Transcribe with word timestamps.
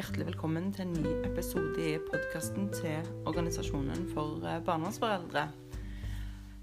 hjertelig 0.00 0.30
velkommen 0.30 0.70
til 0.72 0.86
en 0.86 0.94
ny 0.96 1.10
episode 1.28 1.82
i 1.84 1.98
podkasten 2.00 2.70
til 2.72 3.08
Organisasjonen 3.28 4.06
for 4.14 4.40
eh, 4.48 4.62
barnevernsforeldre. 4.64 5.42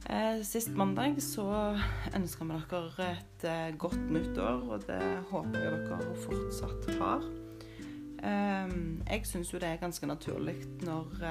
Eh, 0.09 0.39
sist 0.47 0.71
mandag 0.73 1.19
så 1.21 1.45
ønska 2.17 2.47
vi 2.47 2.55
dere 2.71 3.09
et 3.11 3.45
godt 3.77 3.77
godt 3.77 4.07
nyttår, 4.15 4.63
og 4.65 4.87
det 4.87 5.01
håper 5.29 5.59
jeg 5.61 5.83
dere 5.85 6.15
fortsatt 6.23 6.89
har. 6.97 7.27
Jeg 8.17 9.29
syns 9.29 9.53
jo 9.53 9.61
det 9.61 9.69
er 9.69 9.83
ganske 9.83 10.09
naturlig 10.09 10.55
når 10.81 11.21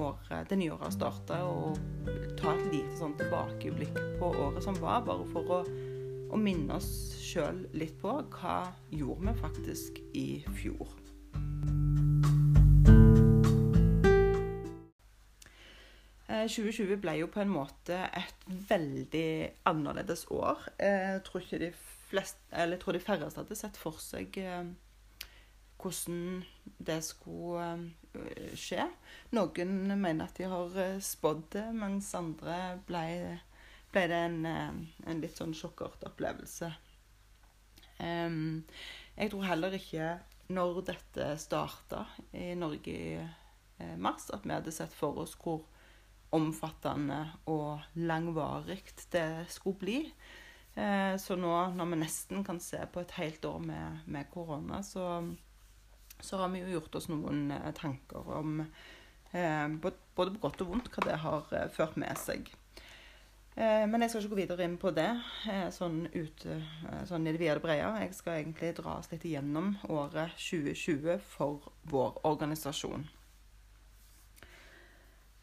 året, 0.00 0.48
det 0.48 0.56
nye 0.62 0.72
året 0.72 0.86
har 0.86 0.94
starta, 0.96 1.42
å 1.44 1.74
ta 2.40 2.54
et 2.54 2.70
lite 2.72 2.96
sånn 3.02 3.18
tilbakeblikk 3.20 4.00
på 4.22 4.32
året 4.46 4.64
som 4.64 4.80
var, 4.80 5.04
bare 5.04 5.28
for 5.34 5.52
å, 5.58 5.60
å 6.32 6.40
minne 6.40 6.80
oss 6.80 6.88
sjøl 7.20 7.66
litt 7.76 8.00
på 8.00 8.16
hva 8.38 8.62
gjorde 8.88 9.28
vi 9.28 9.38
faktisk 9.44 10.00
i 10.16 10.26
fjor. 10.62 10.99
2020 16.50 17.00
ble 17.00 17.16
jo 17.20 17.28
på 17.32 17.40
en 17.42 17.52
måte 17.52 17.96
et 18.16 18.44
veldig 18.68 19.50
annerledes 19.68 20.26
år. 20.34 20.62
Jeg 20.78 21.22
tror, 21.26 21.44
ikke 21.44 21.60
de, 21.62 21.70
flest, 22.10 22.40
jeg 22.52 22.78
tror 22.82 22.96
de 22.96 23.02
færreste 23.02 23.42
hadde 23.42 23.58
sett 23.58 23.78
for 23.80 23.98
seg 24.02 24.36
eh, 24.42 24.70
hvordan 25.80 26.42
det 26.78 26.98
skulle 27.06 27.66
eh, 28.18 28.52
skje. 28.58 28.86
Noen 29.36 29.76
mener 29.94 30.26
at 30.26 30.38
de 30.38 30.50
har 30.50 30.78
eh, 30.82 31.00
spådd 31.04 31.46
det, 31.56 31.66
mens 31.76 32.12
andre 32.18 32.60
ble, 32.88 33.04
ble 33.94 34.06
det 34.12 34.22
en, 34.28 34.38
en, 34.46 35.22
litt 35.22 35.38
sånn 35.40 35.56
sjokkert 35.56 36.06
opplevelse. 36.10 36.72
Jeg 38.00 39.28
tror 39.28 39.42
heller 39.44 39.74
ikke 39.76 40.14
når 40.56 40.78
dette 40.88 41.26
starta 41.36 42.06
i 42.32 42.54
Norge 42.56 42.94
i 42.96 43.90
mars, 44.00 44.30
at 44.32 44.46
vi 44.46 44.54
hadde 44.54 44.72
sett 44.72 44.94
for 44.96 45.20
oss 45.20 45.34
hvor 45.36 45.66
omfattende 46.36 47.24
og 47.50 47.80
langvarig 47.98 48.82
det 49.12 49.46
skulle 49.50 49.80
bli. 49.80 49.98
Eh, 50.74 51.16
så 51.16 51.36
nå 51.36 51.54
når 51.74 51.90
vi 51.90 51.98
nesten 52.04 52.44
kan 52.46 52.60
se 52.62 52.80
på 52.92 53.02
et 53.02 53.16
helt 53.18 53.44
år 53.44 53.58
med, 53.64 54.06
med 54.06 54.30
korona, 54.30 54.82
så, 54.86 55.26
så, 56.20 56.38
har 56.38 56.48
vi 56.52 56.62
jo 56.62 56.76
gjort 56.76 57.00
oss 57.00 57.10
noen 57.10 57.50
eh, 57.56 57.72
tanker 57.76 58.30
om 58.38 58.62
eh, 58.62 59.66
både 59.82 59.98
på 60.14 60.30
godt 60.40 60.62
og 60.62 60.74
vondt 60.74 60.90
hva 60.94 61.06
det 61.08 61.20
har 61.24 61.54
ført 61.74 61.98
med 62.00 62.18
seg. 62.18 62.52
Men 63.60 64.00
jeg 64.00 64.12
skal 64.12 64.22
ikke 64.22 64.30
gå 64.30 64.36
videre 64.38 64.64
inn 64.64 64.76
på 64.80 64.92
det 64.94 65.08
sånn, 65.74 66.04
ute, 66.14 66.60
sånn 67.04 67.26
i 67.26 67.32
det 67.34 67.40
vide 67.42 67.56
og 67.58 67.64
brede. 67.64 67.88
Jeg 68.06 68.14
skal 68.16 68.38
egentlig 68.38 68.70
dra 68.78 68.94
oss 69.00 69.10
litt 69.10 69.26
igjennom 69.26 69.74
året 69.90 70.38
2020 70.38 71.18
for 71.34 71.66
vår 71.90 72.22
organisasjon. 72.30 73.08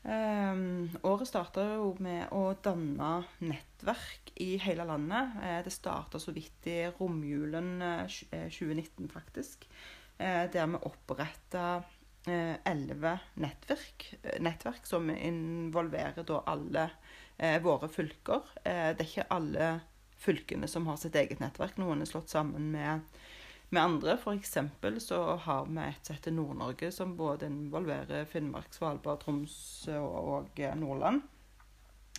Um, 0.07 0.87
året 1.03 1.27
starta 1.27 1.65
jo 1.73 1.89
med 1.99 2.29
å 2.31 2.53
danne 2.63 3.25
nettverk 3.43 4.31
i 4.39 4.53
hele 4.63 4.85
landet. 4.87 5.33
Eh, 5.43 5.57
det 5.65 5.73
starta 5.75 6.21
så 6.21 6.31
vidt 6.31 6.69
i 6.71 6.77
romjulen 6.95 7.81
eh, 7.83 8.05
2019, 8.47 9.03
eh, 9.03 9.11
faktisk. 9.11 9.67
Eh, 10.17 10.45
der 10.53 10.69
vi 10.71 10.79
oppretta 10.87 11.65
eh, 12.23 12.55
elleve 12.63 13.17
nettverk, 13.43 14.07
eh, 14.21 14.39
nettverk, 14.39 14.87
som 14.87 15.11
involverer 15.11 16.23
da 16.23 16.43
alle 16.47 16.89
våre 17.61 17.85
fylker. 17.85 18.47
det 18.65 18.97
er 18.97 19.03
ikke 19.03 19.23
alle 19.29 19.65
fylkene 20.17 20.65
som 20.65 20.87
har 20.89 20.95
sitt 20.97 21.13
eget 21.13 21.37
nettverk. 21.37 21.75
Noen 21.77 22.01
er 22.01 22.09
slått 22.09 22.31
sammen 22.33 22.71
med 22.73 23.03
med 23.69 23.83
andre. 23.83 24.17
F.eks. 24.17 24.57
så 25.03 25.21
har 25.43 25.65
vi 25.67 25.81
et 25.83 26.05
som 26.05 26.15
heter 26.15 26.35
Nord-Norge, 26.35 26.91
som 26.91 27.17
både 27.17 27.49
involverer 27.51 28.27
Finnmark, 28.29 28.71
Svalbard, 28.73 29.23
Troms 29.23 29.57
og 29.97 30.61
Nordland. 30.79 31.25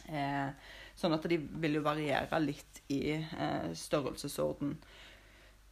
Eh, 0.08 0.50
sånn 0.96 1.14
at 1.16 1.26
de 1.28 1.38
vil 1.60 1.78
jo 1.78 1.84
variere 1.84 2.40
litt 2.40 2.82
i 2.92 3.02
eh, 3.18 3.70
størrelsesorden. 3.76 4.76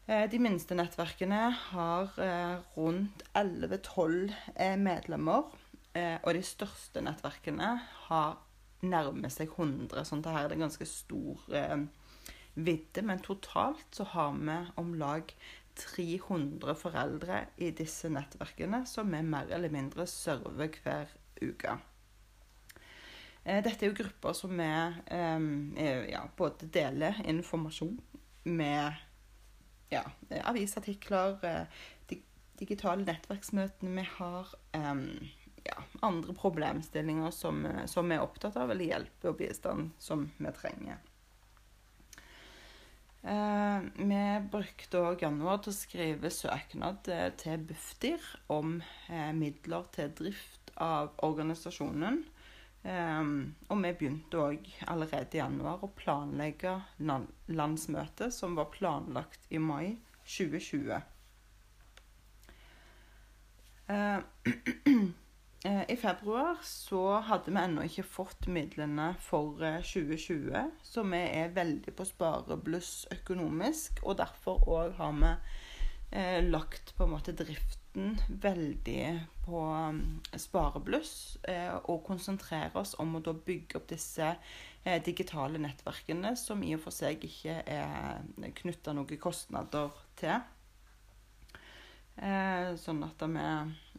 Eh, 0.06 0.25
de 0.31 0.41
minste 0.42 0.76
nettverkene 0.76 1.42
har 1.70 2.19
eh, 2.22 2.56
rundt 2.76 3.25
11-12 3.34 4.32
eh, 4.54 4.76
medlemmer. 4.81 5.48
Eh, 5.97 6.19
og 6.22 6.36
de 6.36 6.44
største 6.44 7.03
nettverkene 7.04 7.72
har 8.09 8.36
nærmer 8.86 9.32
seg 9.32 9.50
100, 9.56 10.04
sånn 10.04 10.20
at 10.22 10.34
her 10.34 10.44
er 10.44 10.53
det 10.53 10.60
ganske 10.60 10.86
stor 10.86 11.41
vidde. 12.54 13.03
Men 13.03 13.22
totalt 13.25 13.97
så 13.97 14.04
har 14.12 14.36
vi 14.36 14.59
om 14.78 14.92
lag 15.00 15.32
300 15.76 16.75
foreldre 16.78 17.42
i 17.60 17.70
disse 17.76 18.09
nettverkene 18.12 18.84
som 18.88 19.12
vi 19.12 19.20
mer 19.25 19.50
eller 19.53 19.72
mindre 19.72 20.06
server 20.09 20.72
hver 20.82 21.12
uke. 21.42 21.76
Eh, 23.47 23.62
dette 23.62 23.84
er 23.84 23.92
jo 23.92 23.98
grupper 24.00 24.34
som 24.34 24.54
vi 24.59 24.66
eh, 24.66 26.06
ja, 26.10 26.25
både 26.38 26.66
deler 26.72 27.20
informasjon 27.28 27.94
med 28.48 29.03
ja, 29.92 30.03
avisartikler, 30.50 31.38
eh, 31.47 32.16
digitale 32.56 33.04
nettverksmøtene 33.04 34.00
vi 34.00 34.03
har, 34.16 34.48
ja, 34.72 35.75
andre 36.06 36.32
problemstillinger 36.34 37.34
som, 37.34 37.60
som 37.84 38.09
vi 38.09 38.16
er 38.16 38.25
opptatt 38.25 38.56
av, 38.56 38.72
eller 38.72 38.88
hjelp 38.88 39.26
og 39.28 39.36
bistand 39.42 39.91
som 40.00 40.25
vi 40.38 40.53
trenger. 40.56 41.03
Eh, 43.26 43.78
vi 43.97 44.19
brukte 44.53 45.00
òg 45.03 45.25
januar 45.25 45.59
til 45.59 45.72
å 45.72 45.75
skrive 45.75 46.31
søknad 46.31 47.09
eh, 47.10 47.32
til 47.34 47.64
Bufdir 47.66 48.22
om 48.54 48.76
eh, 49.10 49.32
midler 49.34 49.88
til 49.97 50.12
drift 50.20 50.70
av 50.78 51.10
organisasjonen. 51.26 52.22
og 52.86 53.78
vi 53.82 53.91
begynte 53.98 54.38
òg 54.38 54.69
allerede 54.86 55.34
i 55.34 55.41
januar 55.41 55.82
å 55.82 55.88
planlegge 55.98 56.76
landsmøtet, 57.50 58.31
som 58.31 58.54
var 58.54 58.70
planlagt 58.70 59.48
i 59.50 59.59
mai 59.59 59.97
2020. 60.22 61.03
Eh, 65.65 65.91
I 65.91 65.97
februar 65.97 66.59
så 66.62 67.00
hadde 67.25 67.50
vi 67.50 67.61
ennå 67.62 67.84
ikke 67.87 68.05
fått 68.06 68.47
midlene 68.53 69.09
for 69.25 69.56
2020, 69.59 70.50
eh, 70.53 70.69
så 70.84 71.05
vi 71.09 71.22
er 71.25 71.55
veldig 71.56 71.94
på 71.97 72.05
sparebluss 72.06 73.06
økonomisk. 73.15 74.03
Og 74.05 74.19
derfor 74.21 74.66
òg 74.69 74.99
har 75.00 75.16
vi 75.16 75.33
eh, 76.12 76.43
lagt 76.45 76.93
på 76.97 77.06
en 77.06 77.15
måte 77.16 77.34
driften 77.37 78.19
veldig 78.28 79.00
på 79.47 79.62
um, 79.72 80.03
sparebluss. 80.37 81.39
Og 81.89 82.03
konsentrerer 82.05 82.77
oss 82.77 82.93
om 83.00 83.16
å 83.16 83.22
da 83.25 83.33
bygge 83.33 83.78
opp 83.78 83.87
disse 83.89 84.34
digitale 85.06 85.56
nettverkene, 85.62 86.34
som 86.37 86.61
i 86.62 86.75
og 86.77 86.83
for 86.84 86.93
seg 86.93 87.25
ikke 87.25 87.62
er 87.65 88.21
knytta 88.61 88.93
noen 88.93 89.22
kostnader 89.22 89.97
til. 90.21 90.45
Sånn 92.84 93.03
at 93.09 93.25
vi 93.33 93.49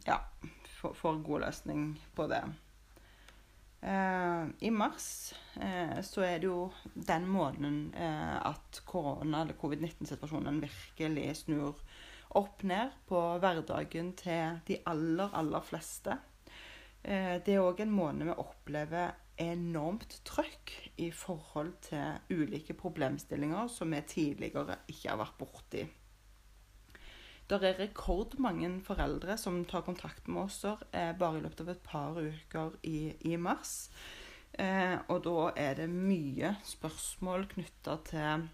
ja, 0.06 0.20
får 0.78 1.22
god 1.26 1.46
løsning 1.46 1.92
på 2.14 2.26
det. 2.30 2.42
Eh, 3.80 4.44
I 4.58 4.70
mars 4.74 5.34
eh, 5.54 6.00
så 6.02 6.24
er 6.26 6.40
det 6.42 6.48
jo 6.48 6.70
den 6.94 7.28
måneden 7.30 7.92
eh, 7.94 8.36
at 8.46 8.80
korona- 8.86 9.44
eller 9.44 9.58
covid-19-situasjonen 9.60 10.58
virkelig 10.64 11.28
snur 11.44 11.78
opp 12.38 12.64
ned 12.66 12.96
på 13.08 13.20
hverdagen 13.40 14.12
til 14.18 14.58
de 14.66 14.80
aller, 14.90 15.30
aller 15.32 15.64
fleste. 15.64 16.18
Eh, 17.02 17.38
det 17.44 17.54
er 17.54 17.62
òg 17.62 17.84
en 17.84 17.94
måned 17.94 18.26
vi 18.28 18.38
opplever 18.42 19.14
enormt 19.38 20.18
trøkk 20.26 20.72
i 20.98 21.12
forhold 21.14 21.76
til 21.86 22.34
ulike 22.34 22.74
problemstillinger 22.74 23.70
som 23.70 23.94
vi 23.94 24.02
tidligere 24.10 24.80
ikke 24.90 25.12
har 25.12 25.22
vært 25.22 25.38
borti. 25.38 25.86
Det 27.48 27.56
er 27.64 27.78
rekordmange 27.80 28.68
foreldre 28.84 29.38
som 29.40 29.62
tar 29.64 29.80
kontakt 29.86 30.26
med 30.28 30.42
oss 30.42 30.58
eh, 30.68 31.14
bare 31.16 31.38
i 31.38 31.44
løpet 31.46 31.62
av 31.64 31.70
et 31.72 31.86
par 31.86 32.18
uker 32.20 32.74
i, 32.84 33.14
i 33.24 33.38
mars. 33.40 33.88
Eh, 34.52 34.98
og 35.08 35.22
da 35.24 35.46
er 35.56 35.78
det 35.78 35.86
mye 35.88 36.52
spørsmål 36.66 37.46
knytta 37.54 37.96
til 38.10 38.44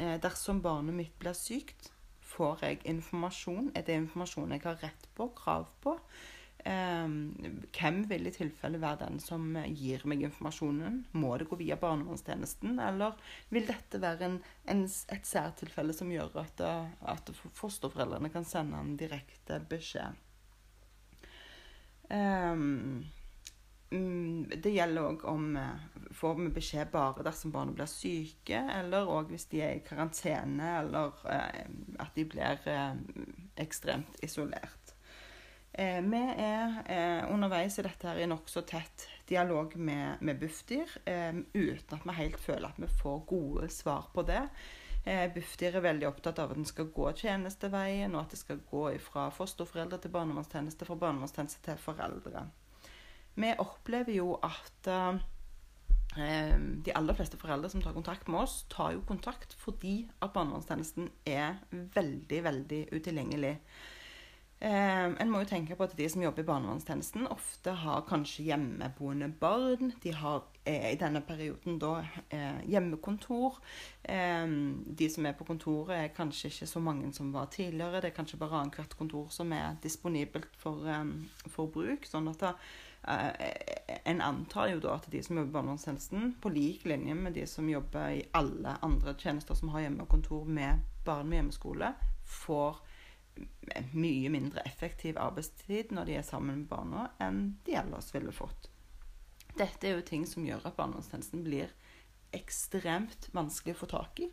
eh, 0.00 0.16
Dersom 0.24 0.62
barnet 0.64 0.98
mitt 0.98 1.14
blir 1.22 1.36
sykt, 1.38 1.92
får 2.26 2.66
jeg 2.66 2.82
informasjon? 2.90 3.70
Er 3.74 3.86
det 3.86 4.00
informasjon 4.00 4.56
jeg 4.56 4.66
har 4.66 4.82
rett 4.82 5.08
på, 5.14 5.30
krav 5.38 5.70
på? 5.84 5.94
Ehm, 6.64 7.34
hvem 7.72 8.02
vil 8.10 8.28
i 8.28 8.32
tilfelle 8.34 8.80
være 8.82 9.06
den 9.06 9.20
som 9.22 9.54
gir 9.66 10.04
meg 10.08 10.24
informasjonen? 10.26 11.04
Må 11.16 11.36
det 11.40 11.48
gå 11.50 11.58
via 11.60 11.78
barnevernstjenesten, 11.80 12.78
eller 12.84 13.16
vil 13.52 13.68
dette 13.68 14.00
være 14.02 14.28
en, 14.28 14.40
en, 14.72 14.82
et 14.84 15.30
særtilfelle 15.30 15.96
som 15.96 16.12
gjør 16.12 16.42
at, 16.42 16.64
at, 17.14 17.32
fosterforeldrene 17.56 18.32
kan 18.32 18.44
sende 18.48 18.80
en 18.80 18.98
direkte 19.00 19.60
beskjed? 19.70 20.26
Um, 22.10 23.06
det 23.90 24.70
gjelder 24.70 25.06
òg 25.06 25.24
om 25.30 25.54
får 26.14 26.34
vi 26.38 26.48
beskjed 26.54 26.90
bare 26.92 27.24
dersom 27.26 27.52
barna 27.54 27.74
blir 27.74 27.88
syke, 27.90 28.60
eller 28.76 29.08
òg 29.10 29.32
hvis 29.32 29.48
de 29.50 29.62
er 29.66 29.78
i 29.78 29.84
karantene, 29.86 30.68
eller 30.82 31.16
eh, 31.30 31.64
at 32.02 32.14
de 32.14 32.26
blir 32.28 32.68
eh, 32.70 33.00
ekstremt 33.62 34.20
isolert. 34.26 34.79
Eh, 35.72 36.00
vi 36.02 36.18
er 36.18 36.80
eh, 36.90 37.30
underveis 37.30 37.78
i 37.78 37.84
dette 37.86 38.08
her 38.08 38.18
i 38.18 38.26
nokså 38.26 38.64
tett 38.66 39.06
dialog 39.30 39.76
med, 39.78 40.18
med 40.20 40.40
Bufdir, 40.40 40.90
eh, 41.06 41.30
uten 41.54 41.94
at 41.94 42.06
vi 42.08 42.16
helt 42.16 42.40
føler 42.42 42.72
at 42.72 42.80
vi 42.82 42.88
får 43.00 43.20
gode 43.30 43.68
svar 43.70 44.10
på 44.14 44.26
det. 44.26 44.42
Bufdir 45.32 45.78
er 45.78 45.80
veldig 45.80 46.04
opptatt 46.10 46.42
av 46.42 46.50
at 46.52 46.58
en 46.60 46.66
skal 46.68 46.90
gå 46.92 47.06
tjenesteveien, 47.16 48.12
og 48.12 48.20
at 48.20 48.34
det 48.34 48.38
skal 48.42 48.58
gå 48.68 48.82
fra 49.00 49.30
fosterforeldre 49.32 49.96
til 50.02 50.12
barnevernstjeneste, 50.12 50.84
fra 50.84 50.96
barnevernstjeneste 51.00 51.62
til 51.64 51.78
foreldre. 51.80 52.42
Vi 53.40 53.54
opplever 53.64 54.12
jo 54.12 54.34
at 54.44 54.90
de 56.84 56.92
aller 56.92 57.16
fleste 57.16 57.40
foreldre 57.40 57.70
som 57.72 57.80
tar 57.80 57.96
kontakt 57.96 58.28
med 58.28 58.42
oss, 58.42 58.58
tar 58.68 58.92
jo 58.98 59.00
kontakt 59.08 59.56
fordi 59.62 60.02
at 60.20 60.34
barnevernstjenesten 60.36 61.08
er 61.24 61.56
veldig, 61.96 62.42
veldig 62.50 62.82
utilgjengelig. 62.92 63.54
Eh, 64.60 65.06
en 65.22 65.30
må 65.32 65.40
jo 65.40 65.48
tenke 65.48 65.72
på 65.72 65.86
at 65.86 65.94
de 65.96 66.04
som 66.12 66.20
jobber 66.20 66.44
i 66.44 66.48
barnevernstjenesten, 66.50 67.24
ofte 67.32 67.72
har 67.80 68.02
kanskje 68.08 68.44
hjemmeboende 68.50 69.30
barn. 69.40 69.94
De 70.02 70.12
har 70.12 70.42
eh, 70.68 70.90
i 70.90 70.98
denne 71.00 71.22
perioden 71.24 71.78
da 71.80 71.94
eh, 72.28 72.58
hjemmekontor. 72.68 73.56
Eh, 74.04 74.44
de 75.00 75.08
som 75.08 75.24
er 75.24 75.38
på 75.38 75.46
kontoret, 75.48 75.94
er 75.96 76.12
kanskje 76.12 76.50
ikke 76.52 76.68
så 76.68 76.82
mange 76.84 77.08
som 77.16 77.32
var 77.32 77.48
tidligere. 77.54 78.02
Det 78.04 78.10
er 78.10 78.18
kanskje 78.18 78.40
bare 78.42 78.60
annethvert 78.60 78.98
kontor 79.00 79.32
som 79.32 79.56
er 79.56 79.80
disponibelt 79.80 80.52
for, 80.60 80.84
eh, 80.84 81.48
for 81.48 81.72
bruk. 81.72 82.04
sånn 82.04 82.28
at 82.28 82.44
da, 82.44 82.52
eh, 83.08 83.96
En 84.04 84.20
antar 84.20 84.68
jo 84.68 84.80
da 84.80 84.94
at 84.94 85.10
de 85.10 85.22
som 85.22 85.36
jobber 85.36 85.50
i 85.50 85.52
barnevernstjenesten, 85.52 86.34
på 86.40 86.52
lik 86.52 86.84
linje 86.84 87.14
med 87.14 87.32
de 87.32 87.46
som 87.46 87.68
jobber 87.68 88.08
i 88.10 88.28
alle 88.34 88.76
andre 88.82 89.14
tjenester 89.14 89.54
som 89.54 89.68
har 89.70 89.80
hjemmekontor 89.80 90.44
med 90.44 90.80
barn 91.04 91.28
med 91.28 91.38
hjemmeskole, 91.38 91.94
får 92.24 92.76
mye 93.92 94.30
mindre 94.32 94.64
effektiv 94.66 95.18
arbeidstid 95.20 95.92
når 95.94 96.08
de 96.08 96.18
er 96.18 96.26
sammen 96.26 96.62
med 96.62 96.70
barna, 96.70 97.10
enn 97.22 97.56
de 97.66 97.76
ellers 97.78 98.10
ville 98.14 98.34
fått. 98.34 98.70
Dette 99.58 99.88
er 99.88 99.98
jo 99.98 100.06
ting 100.06 100.26
som 100.28 100.46
gjør 100.46 100.66
at 100.68 100.76
barnevernstjenesten 100.78 101.44
blir 101.46 101.72
ekstremt 102.36 103.28
vanskelig 103.34 103.74
å 103.74 103.80
få 103.80 103.88
tak 103.90 104.20
i. 104.22 104.28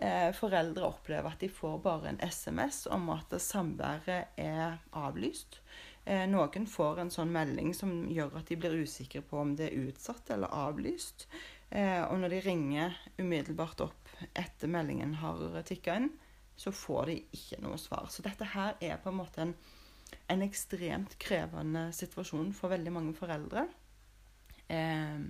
Eh, 0.00 0.30
foreldre 0.36 0.88
opplever 0.88 1.32
at 1.32 1.42
de 1.42 1.48
får 1.52 1.80
bare 1.84 2.12
en 2.12 2.20
SMS 2.24 2.86
om 2.92 3.08
at 3.12 3.34
samværet 3.40 4.36
er 4.40 4.78
avlyst. 4.96 5.60
Eh, 6.04 6.24
noen 6.28 6.66
får 6.68 7.02
en 7.02 7.12
sånn 7.12 7.32
melding 7.32 7.74
som 7.76 7.92
gjør 8.08 8.38
at 8.40 8.48
de 8.48 8.56
blir 8.60 8.78
usikre 8.80 9.20
på 9.24 9.40
om 9.42 9.52
det 9.56 9.68
er 9.68 9.90
utsatt 9.90 10.32
eller 10.32 10.52
avlyst. 10.56 11.26
Eh, 11.68 12.00
og 12.06 12.16
når 12.22 12.36
de 12.36 12.40
ringer 12.46 12.96
umiddelbart 13.18 13.84
opp 13.84 14.14
etter 14.32 14.72
meldingen 14.72 15.18
har 15.20 15.60
tikka 15.68 16.00
inn, 16.00 16.10
så 16.60 16.72
får 16.76 17.06
de 17.08 17.18
ikke 17.36 17.60
noe 17.64 17.78
svar. 17.80 18.10
Så 18.12 18.24
dette 18.26 18.48
her 18.52 18.76
er 18.84 18.98
på 19.00 19.08
en 19.08 19.20
måte 19.22 19.44
en, 19.44 19.54
en 20.28 20.42
ekstremt 20.44 21.16
krevende 21.22 21.86
situasjon 21.96 22.52
for 22.56 22.74
veldig 22.74 22.92
mange 22.92 23.14
foreldre. 23.16 23.64
Eh, 24.68 25.22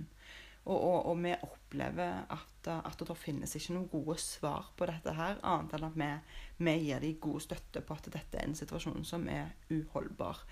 og, 0.61 0.75
og, 0.75 0.97
og, 1.09 1.15
vi 1.23 1.31
opplever 1.33 2.27
at, 2.29 2.67
at 2.69 2.99
det 3.07 3.17
finnes 3.17 3.55
ikke 3.57 3.73
noen 3.73 3.87
gode 3.89 4.17
svar 4.21 4.67
på 4.77 4.85
dette 4.85 5.15
her, 5.17 5.39
annet 5.41 5.73
enn 5.73 5.87
at 5.87 5.97
vi, 5.97 6.09
vi 6.67 6.75
gir 6.83 7.01
dem 7.01 7.17
god 7.23 7.41
støtte 7.47 7.81
på 7.81 7.97
at 7.97 8.11
dette 8.13 8.37
er 8.37 8.45
en 8.45 8.59
situasjon 8.59 9.07
som 9.07 9.25
er 9.31 9.55
uholdbar. 9.71 10.43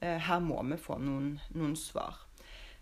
Eh, 0.00 0.16
her 0.30 0.40
må 0.40 0.62
vi 0.70 0.80
få 0.80 0.96
noen, 1.02 1.34
noen 1.52 1.76
svar. 1.76 2.22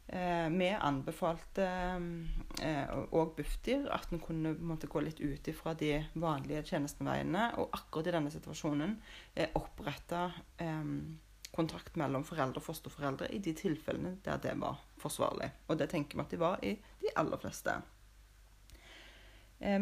Eh, 0.08 0.48
vi 0.48 0.68
anbefalte 0.72 1.64
òg 1.68 2.62
eh, 2.64 3.32
Bufdir 3.36 3.90
at 3.92 4.08
en 4.08 4.22
kunne 4.24 4.54
måtte, 4.56 4.88
gå 4.88 5.02
litt 5.04 5.20
ut 5.20 5.50
ifra 5.52 5.74
de 5.76 5.98
vanlige 6.16 6.62
tjenesteveiene, 6.70 7.50
og 7.60 7.74
akkurat 7.76 8.08
i 8.08 8.14
denne 8.16 8.32
situasjonen 8.32 8.94
eh, 9.34 9.52
opprette 9.58 10.30
kontakt 11.52 11.96
mellom 12.00 12.24
foreldre 12.24 12.60
og 12.60 12.66
fosterforeldre 12.68 13.28
i 13.34 13.40
de 13.42 13.52
tilfellene 13.56 14.14
der 14.24 14.40
det 14.40 14.54
var 14.60 14.80
forsvarlig. 15.00 15.50
Og 15.68 15.78
det 15.80 15.90
tenker 15.92 16.16
vi 16.16 16.24
at 16.24 16.32
de 16.32 16.40
var 16.40 16.64
i 16.64 16.74
de 17.02 17.12
aller 17.18 17.40
fleste. 17.40 17.76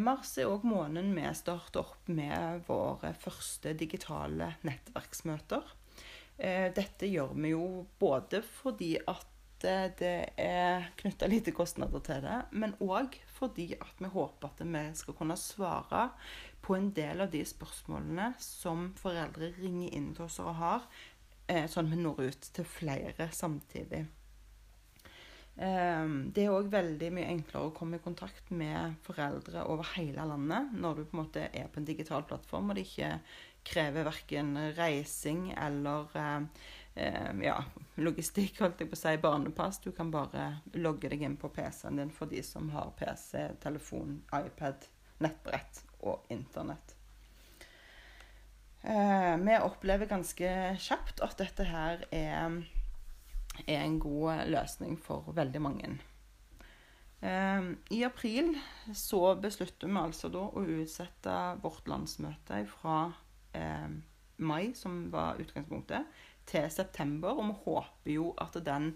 Mars 0.01 0.31
er 0.41 0.49
òg 0.49 0.63
måneden 0.65 1.11
vi 1.13 1.27
starter 1.37 1.83
opp 1.83 2.07
med 2.09 2.63
våre 2.65 3.11
første 3.19 3.75
digitale 3.77 4.55
nettverksmøter. 4.65 5.67
Dette 6.73 7.11
gjør 7.11 7.35
vi 7.37 7.51
jo 7.53 7.67
både 8.01 8.41
fordi 8.41 8.95
at 9.05 9.36
det 9.63 10.15
er 10.37 10.89
knytta 10.99 11.29
lite 11.29 11.53
kostnader 11.55 12.03
til 12.05 12.21
det, 12.25 12.37
men 12.51 12.75
òg 12.83 13.17
fordi 13.37 13.71
at 13.77 14.01
vi 14.01 14.11
håper 14.13 14.51
at 14.51 14.61
vi 14.65 14.83
skal 14.99 15.17
kunne 15.17 15.37
svare 15.39 16.09
på 16.61 16.75
en 16.75 16.91
del 16.93 17.23
av 17.23 17.31
de 17.31 17.43
spørsmålene 17.47 18.33
som 18.43 18.91
foreldre 18.99 19.53
ringer 19.57 19.95
inn 19.95 20.11
til 20.15 20.27
oss 20.27 20.39
og 20.43 20.53
har, 20.59 20.87
eh, 21.47 21.65
sånn 21.65 21.87
at 21.87 21.95
vi 21.95 22.03
når 22.03 22.23
ut 22.27 22.49
til 22.53 22.65
flere 22.65 23.29
samtidig. 23.31 24.05
Ehm, 25.57 26.29
det 26.33 26.43
er 26.45 26.53
òg 26.53 26.69
veldig 26.69 27.07
mye 27.15 27.29
enklere 27.31 27.71
å 27.71 27.73
komme 27.73 27.97
i 27.97 28.03
kontakt 28.03 28.51
med 28.53 28.99
foreldre 29.01 29.63
over 29.65 29.89
hele 29.95 30.25
landet 30.29 30.73
når 30.77 30.99
du 30.99 31.05
på 31.05 31.17
en 31.17 31.23
måte 31.23 31.47
er 31.49 31.71
på 31.71 31.81
en 31.81 31.87
digital 31.87 32.27
plattform 32.29 32.69
og 32.69 32.77
det 32.77 32.83
ikke 32.85 33.15
krever 33.65 34.05
verken 34.05 34.53
reising 34.77 35.47
eller 35.57 36.13
eh, 36.13 36.35
eh, 36.37 36.75
ja, 37.43 37.57
logistikk, 38.01 38.59
holdt 38.61 38.81
jeg 38.81 38.89
på 38.91 38.97
å 38.97 38.99
si, 38.99 39.13
barnepass. 39.21 39.79
Du 39.83 39.91
kan 39.95 40.11
bare 40.13 40.49
logge 40.77 41.09
deg 41.11 41.23
inn 41.25 41.37
på 41.39 41.49
PC-en 41.53 42.01
din 42.01 42.13
for 42.13 42.29
de 42.29 42.43
som 42.45 42.69
har 42.73 42.93
PC, 42.97 43.47
telefon, 43.63 44.19
iPad, 44.33 44.87
nettbrett 45.23 45.81
og 46.05 46.25
internett. 46.33 46.93
Eh, 48.87 49.33
vi 49.41 49.55
opplever 49.59 50.09
ganske 50.09 50.51
kjapt 50.79 51.23
at 51.25 51.39
dette 51.41 51.65
her 51.67 52.05
er, 52.13 52.59
er 53.65 53.81
en 53.81 53.97
god 53.99 54.45
løsning 54.53 54.99
for 55.01 55.33
veldig 55.35 55.63
mange. 55.63 55.95
Eh, 57.25 57.71
I 57.97 58.03
april 58.05 58.53
så 58.93 59.33
beslutter 59.41 59.89
vi 59.89 60.03
altså 60.03 60.29
da 60.31 60.45
å 60.47 60.65
utsette 60.77 61.39
vårt 61.63 61.89
landsmøte 61.89 62.65
fra 62.77 62.99
mai, 64.37 64.73
som 64.77 65.07
var 65.09 65.39
utgangspunktet, 65.41 66.05
til 66.47 66.69
september. 66.71 67.37
Og 67.37 67.49
vi 67.49 67.57
håper 67.65 68.13
jo 68.13 68.29
at 68.41 68.57
den 68.65 68.93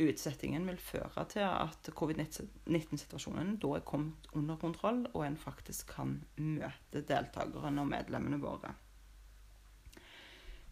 utsettingen 0.00 0.66
vil 0.68 0.80
føre 0.80 1.26
til 1.32 1.44
at 1.46 1.90
covid-19-situasjonen 1.96 3.58
da 3.62 3.74
er 3.76 3.86
kommet 3.86 4.30
under 4.32 4.58
kontroll, 4.60 5.04
og 5.12 5.26
en 5.26 5.38
faktisk 5.40 5.94
kan 5.96 6.18
møte 6.36 7.04
deltakerne 7.06 7.84
og 7.84 7.92
medlemmene 7.92 8.40
våre. 8.42 8.74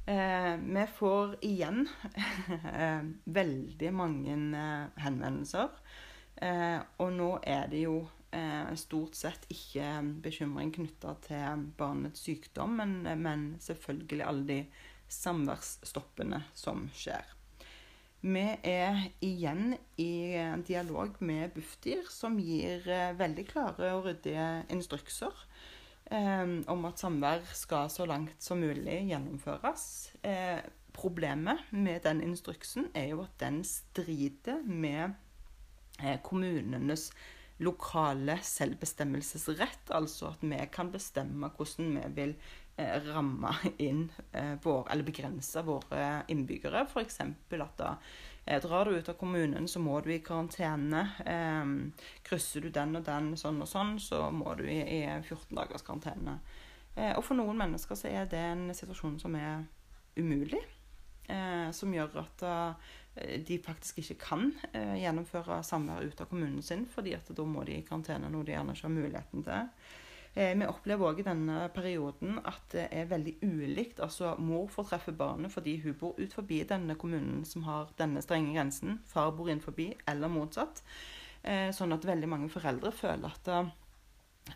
Eh, 0.06 0.56
vi 0.56 0.86
får 0.96 1.36
igjen 1.46 1.84
eh, 2.74 3.04
veldig 3.24 3.92
mange 3.94 4.34
eh, 4.34 5.04
henvendelser. 5.04 5.78
Og 6.42 7.10
nå 7.14 7.28
er 7.46 7.68
det 7.70 7.84
jo 7.84 8.00
stort 8.80 9.14
sett 9.14 9.44
ikke 9.52 9.84
bekymring 10.24 10.72
knytta 10.74 11.12
til 11.22 11.66
barnets 11.78 12.24
sykdom, 12.24 12.80
men 12.80 13.44
selvfølgelig 13.60 14.24
alle 14.26 14.46
de 14.48 14.56
samværsstoppene 15.12 16.42
som 16.56 16.88
skjer. 16.96 17.24
Vi 18.22 18.44
er 18.62 19.00
igjen 19.24 19.74
i 19.98 20.38
dialog 20.66 21.16
med 21.18 21.50
Bufdir, 21.56 22.06
som 22.10 22.38
gir 22.38 22.86
eh, 22.86 23.16
veldig 23.18 23.44
klare 23.48 23.88
og 23.96 24.06
ryddige 24.06 24.44
instrukser 24.70 25.34
eh, 26.06 26.52
om 26.70 26.86
at 26.86 27.02
samvær 27.02 27.42
skal 27.58 27.90
så 27.90 28.06
langt 28.06 28.38
som 28.42 28.62
mulig 28.62 29.00
gjennomføres. 29.10 29.84
Eh, 30.22 30.62
problemet 30.94 31.66
med 31.74 32.04
den 32.06 32.22
instruksen 32.22 32.90
er 32.94 33.10
jo 33.12 33.24
at 33.24 33.34
den 33.42 33.62
strider 33.66 34.62
med 34.66 35.14
eh, 35.98 36.18
kommunenes 36.22 37.10
lokale 37.62 38.38
selvbestemmelsesrett, 38.42 39.90
altså 39.94 40.32
at 40.32 40.42
vi 40.42 40.58
kan 40.72 40.90
bestemme 40.92 41.50
hvordan 41.56 41.96
vi 41.96 42.08
vil 42.16 42.34
ramme 42.76 43.54
inn 43.78 44.12
eh, 44.32 44.54
vår, 44.62 44.90
eller 44.90 45.04
begrense 45.04 45.62
våre 45.62 46.22
innbyggere. 46.28 46.86
F.eks. 46.88 47.20
at 47.20 47.76
da 47.78 47.96
eh, 48.44 48.62
drar 48.62 48.84
du 48.84 48.96
ut 48.96 49.08
av 49.08 49.14
kommunen, 49.14 49.68
så 49.68 49.80
må 49.80 50.00
du 50.00 50.12
i 50.12 50.22
karantene. 50.24 51.06
krysser 52.22 52.60
du 52.60 52.70
den 52.70 52.96
og 52.96 53.04
den 53.04 53.34
sånn 53.36 53.62
og 53.62 53.68
sånn, 53.68 53.98
så 54.00 54.30
må 54.30 54.54
du 54.58 54.64
i 54.68 55.04
14 55.22 55.56
dagers 55.56 55.84
karantene. 55.86 56.40
og 57.16 57.22
for 57.24 57.34
noen 57.34 57.56
mennesker 57.56 57.96
så 57.96 58.08
er 58.08 58.26
det 58.28 58.40
en 58.40 58.74
situasjon 58.74 59.18
som 59.20 59.34
er 59.36 59.64
umulig. 60.16 60.60
som 61.72 61.94
gjør 61.94 62.18
at 62.20 62.42
de 63.46 63.58
faktisk 63.64 63.98
ikke 63.98 64.18
kan 64.20 64.52
gjennomføre 64.74 65.62
samvær 65.62 66.04
ut 66.04 66.20
av 66.20 66.26
kommunen 66.28 66.62
sin, 66.62 66.84
fordi 66.86 67.14
at 67.14 67.28
da 67.28 67.44
må 67.44 67.64
de 67.64 67.78
i 67.78 67.84
karantene, 67.86 68.28
noe 68.28 68.44
de 68.44 68.52
gjerne 68.52 68.74
ikke 68.74 68.88
har 68.88 68.96
muligheten 68.96 69.44
til. 69.46 69.70
Eh, 70.34 70.54
vi 70.56 70.64
opplever 70.64 71.10
òg 71.10 71.18
i 71.20 71.26
denne 71.26 71.66
perioden 71.74 72.38
at 72.48 72.62
det 72.72 72.86
er 72.88 73.10
veldig 73.10 73.34
ulikt. 73.44 74.00
Altså 74.00 74.32
mor 74.40 74.70
får 74.72 74.88
treffe 74.88 75.12
barnet 75.16 75.52
fordi 75.52 75.76
hun 75.84 75.98
bor 76.00 76.16
ut 76.16 76.32
forbi 76.32 76.62
denne 76.68 76.96
kommunen 76.96 77.44
som 77.48 77.66
har 77.68 77.92
denne 77.98 78.22
strenge 78.24 78.54
grensen. 78.54 79.00
Far 79.08 79.34
bor 79.36 79.52
inn 79.52 79.60
forbi, 79.60 79.90
eller 80.08 80.32
motsatt. 80.32 80.80
Eh, 81.44 81.68
sånn 81.76 81.92
at 81.92 82.08
veldig 82.08 82.30
mange 82.30 82.48
foreldre 82.52 82.94
føler 82.96 83.28
at, 83.28 83.48
eh, 83.52 83.72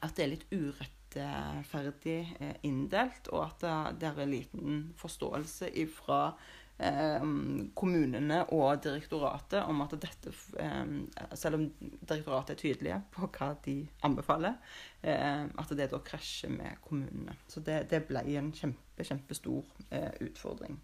at 0.00 0.16
det 0.16 0.25
er 0.25 0.33
litt 0.33 0.47
urettferdig 0.54 2.21
inndelt, 2.66 3.28
og 3.33 3.45
at 3.47 3.99
det 4.00 4.09
er 4.09 4.30
liten 4.30 4.95
forståelse 4.97 5.71
ifra 5.76 6.21
eh, 6.33 6.65
kommunene 6.76 8.42
og 8.52 8.83
direktoratet 8.85 9.62
om 9.64 9.78
at 9.80 9.95
dette 9.97 10.33
eh, 10.61 11.30
Selv 11.33 11.56
om 11.56 11.62
direktoratet 11.80 12.52
er 12.52 12.61
tydelige 12.61 12.99
på 13.14 13.30
hva 13.33 13.54
de 13.64 13.78
anbefaler, 14.04 14.59
eh, 15.00 15.47
at 15.49 15.73
det 15.78 15.88
da 15.92 16.02
krasjer 16.04 16.52
med 16.52 16.76
kommunene. 16.85 17.38
Så 17.49 17.64
det, 17.64 17.87
det 17.90 18.04
ble 18.11 18.21
en 18.37 18.52
kjempe, 18.52 19.09
kjempestor 19.09 19.64
eh, 19.88 20.12
utfordring. 20.28 20.76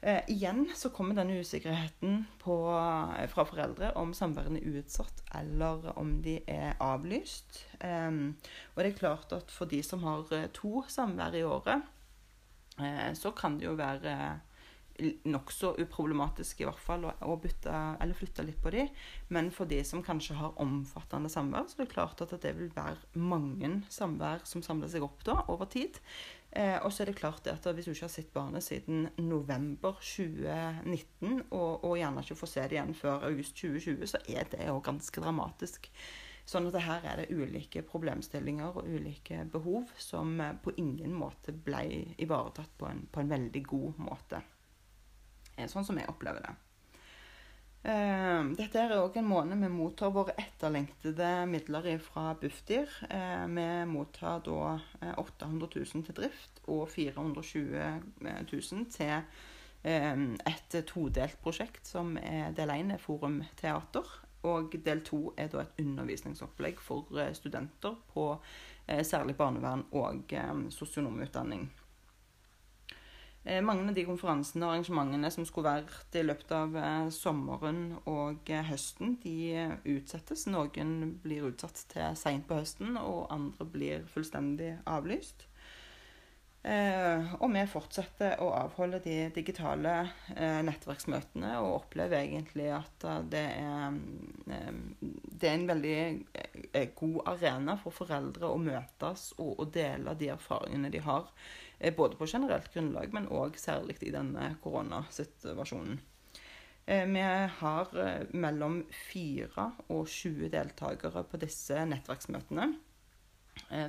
Eh, 0.00 0.22
igjen 0.30 0.68
så 0.78 0.92
kommer 0.94 1.16
denne 1.18 1.40
usikkerheten 1.42 2.22
på, 2.38 2.56
eh, 3.18 3.26
fra 3.28 3.44
foreldre 3.44 3.92
om 3.98 4.12
samværet 4.14 4.60
er 4.60 4.78
utsatt 4.78 5.24
eller 5.34 5.90
om 5.98 6.22
de 6.22 6.38
er 6.46 6.76
avlyst. 6.80 7.64
Eh, 7.80 8.10
og 8.74 8.82
det 8.82 8.92
er 8.92 8.98
klart 9.04 9.32
at 9.36 9.50
for 9.50 9.66
de 9.66 9.82
som 9.82 10.04
har 10.06 10.32
eh, 10.32 10.48
to 10.54 10.84
samvær 10.88 11.34
i 11.34 11.42
året, 11.42 11.82
eh, 12.80 13.12
så 13.12 13.34
kan 13.36 13.58
det 13.58 13.66
jo 13.66 13.74
være 13.74 14.40
nokså 15.28 15.74
uproblematisk 15.78 16.62
i 16.62 16.66
hvert 16.66 16.82
fall 16.82 17.06
å 17.06 17.36
bytte 17.40 17.74
eller 18.02 18.18
flytte 18.18 18.44
litt 18.46 18.58
på 18.62 18.72
de. 18.74 18.86
Men 19.34 19.52
for 19.54 19.70
de 19.70 19.80
som 19.86 20.02
kanskje 20.04 20.38
har 20.38 20.58
omfattende 20.62 21.30
samvær, 21.32 21.68
så 21.70 21.78
er 21.78 21.86
det 21.86 21.94
klart 21.94 22.22
at 22.24 22.34
det 22.42 22.54
vil 22.58 22.72
være 22.74 23.22
mange 23.22 23.72
samvær 23.92 24.44
som 24.48 24.64
samler 24.64 24.90
seg 24.90 25.06
opp 25.06 25.22
da, 25.26 25.38
over 25.52 25.70
tid. 25.70 26.00
Eh, 26.50 26.78
og 26.80 26.92
så 26.92 27.04
er 27.04 27.10
det 27.10 27.18
klart 27.18 27.46
at 27.50 27.66
hvis 27.66 27.86
du 27.86 27.92
ikke 27.92 28.06
har 28.06 28.14
sett 28.14 28.32
barnet 28.32 28.64
siden 28.64 29.08
november 29.20 29.98
2019, 30.00 31.42
og, 31.50 31.84
og 31.84 31.98
gjerne 32.00 32.24
ikke 32.24 32.38
får 32.40 32.52
se 32.54 32.64
det 32.64 32.78
igjen 32.78 32.96
før 32.96 33.28
august 33.28 33.58
2020, 33.60 34.08
så 34.08 34.22
er 34.32 34.48
det 34.54 34.64
jo 34.66 34.80
ganske 34.84 35.22
dramatisk. 35.24 35.90
Sånn 36.48 36.70
at 36.70 36.78
her 36.80 37.04
er 37.04 37.20
det 37.20 37.36
ulike 37.36 37.82
problemstillinger 37.84 38.78
og 38.80 38.86
ulike 38.88 39.42
behov 39.52 39.90
som 40.00 40.38
eh, 40.40 40.54
på 40.56 40.72
ingen 40.80 41.12
måte 41.14 41.52
ble 41.52 41.84
ivaretatt 42.16 42.78
på 42.80 42.88
en, 42.88 43.04
på 43.12 43.20
en 43.20 43.34
veldig 43.36 43.66
god 43.68 44.00
måte. 44.08 44.40
Eh, 45.58 45.66
sånn 45.70 45.86
som 45.86 45.98
jeg 45.98 46.08
opplever 46.10 46.44
det. 46.44 46.54
Uh, 47.78 48.50
dette 48.58 48.80
er 48.82 48.92
òg 48.98 49.14
en 49.20 49.28
måned 49.30 49.62
vi 49.62 49.68
mottar 49.70 50.10
våre 50.12 50.34
etterlengtede 50.36 51.28
midler 51.48 51.86
fra 52.02 52.32
Bufdir. 52.38 52.90
Uh, 53.06 53.46
vi 53.54 53.66
mottar 53.88 54.42
da 54.46 54.74
800 55.14 55.70
000 55.76 56.08
til 56.08 56.18
drift 56.18 56.58
og 56.66 56.88
420 56.90 57.78
000 58.50 58.90
til 58.94 59.46
et 59.88 60.74
todelt 60.90 61.36
prosjekt 61.38 61.86
som 61.86 62.16
er 62.18 62.50
del 62.52 62.72
1 62.74 62.90
er 62.96 63.00
Forum 63.00 63.38
Teater. 63.56 64.10
Og 64.48 64.74
del 64.84 65.00
2 65.06 65.20
er 65.38 65.48
da 65.52 65.62
et 65.62 65.78
undervisningsopplegg 65.80 66.82
for 66.82 67.06
studenter 67.38 67.94
på 68.10 68.26
særlig 69.06 69.36
barnevern 69.38 69.86
og 69.96 70.34
sosionomutdanning. 70.74 71.68
Eh, 73.44 73.62
mange 73.64 73.88
av 73.88 73.94
de 73.96 74.04
konferansene 74.04 74.66
og 74.66 74.74
arrangementene 74.74 75.30
som 75.32 75.46
skulle 75.48 75.70
vært 75.78 76.16
i 76.18 76.24
løpet 76.26 76.52
av 76.52 76.74
eh, 76.76 77.10
sommeren 77.14 77.82
og 78.10 78.50
eh, 78.52 78.64
høsten, 78.68 79.16
de 79.22 79.68
utsettes. 79.94 80.46
Noen 80.50 81.14
blir 81.22 81.48
utsatt 81.48 81.84
til 81.92 82.18
seint 82.18 82.48
på 82.48 82.58
høsten, 82.60 82.98
og 83.00 83.28
andre 83.34 83.68
blir 83.72 84.08
fullstendig 84.12 84.74
avlyst. 84.84 85.47
Og 86.68 87.46
vi 87.54 87.62
fortsetter 87.70 88.42
å 88.44 88.50
avholde 88.52 88.98
de 89.00 89.14
digitale 89.32 89.94
nettverksmøtene 90.66 91.54
og 91.62 91.78
opplever 91.78 92.18
egentlig 92.18 92.66
at 92.76 93.06
det 93.32 93.44
er, 93.56 93.96
det 94.44 95.48
er 95.48 95.54
en 95.54 95.68
veldig 95.70 96.90
god 96.98 97.16
arena 97.32 97.78
for 97.80 97.96
foreldre 97.96 98.50
å 98.52 98.60
møtes 98.60 99.30
og, 99.38 99.54
og 99.54 99.72
dele 99.78 100.12
de 100.20 100.28
erfaringene 100.34 100.92
de 100.92 101.00
har 101.06 101.32
Eh, 101.78 101.94
både 101.94 102.16
på 102.16 102.26
generelt 102.26 102.72
grunnlag, 102.74 103.12
men 103.14 103.28
òg 103.30 103.58
særlig 103.60 103.98
i 104.02 104.14
denne 104.14 104.54
koronasituasjonen. 104.62 106.00
Eh, 106.88 107.04
vi 107.06 107.22
har 107.60 107.92
eh, 108.02 108.26
mellom 108.34 108.80
4 109.12 109.66
og 109.94 110.08
20 110.08 110.50
deltakere 110.54 111.22
på 111.28 111.40
disse 111.42 111.84
nettverksmøtene. 111.86 112.72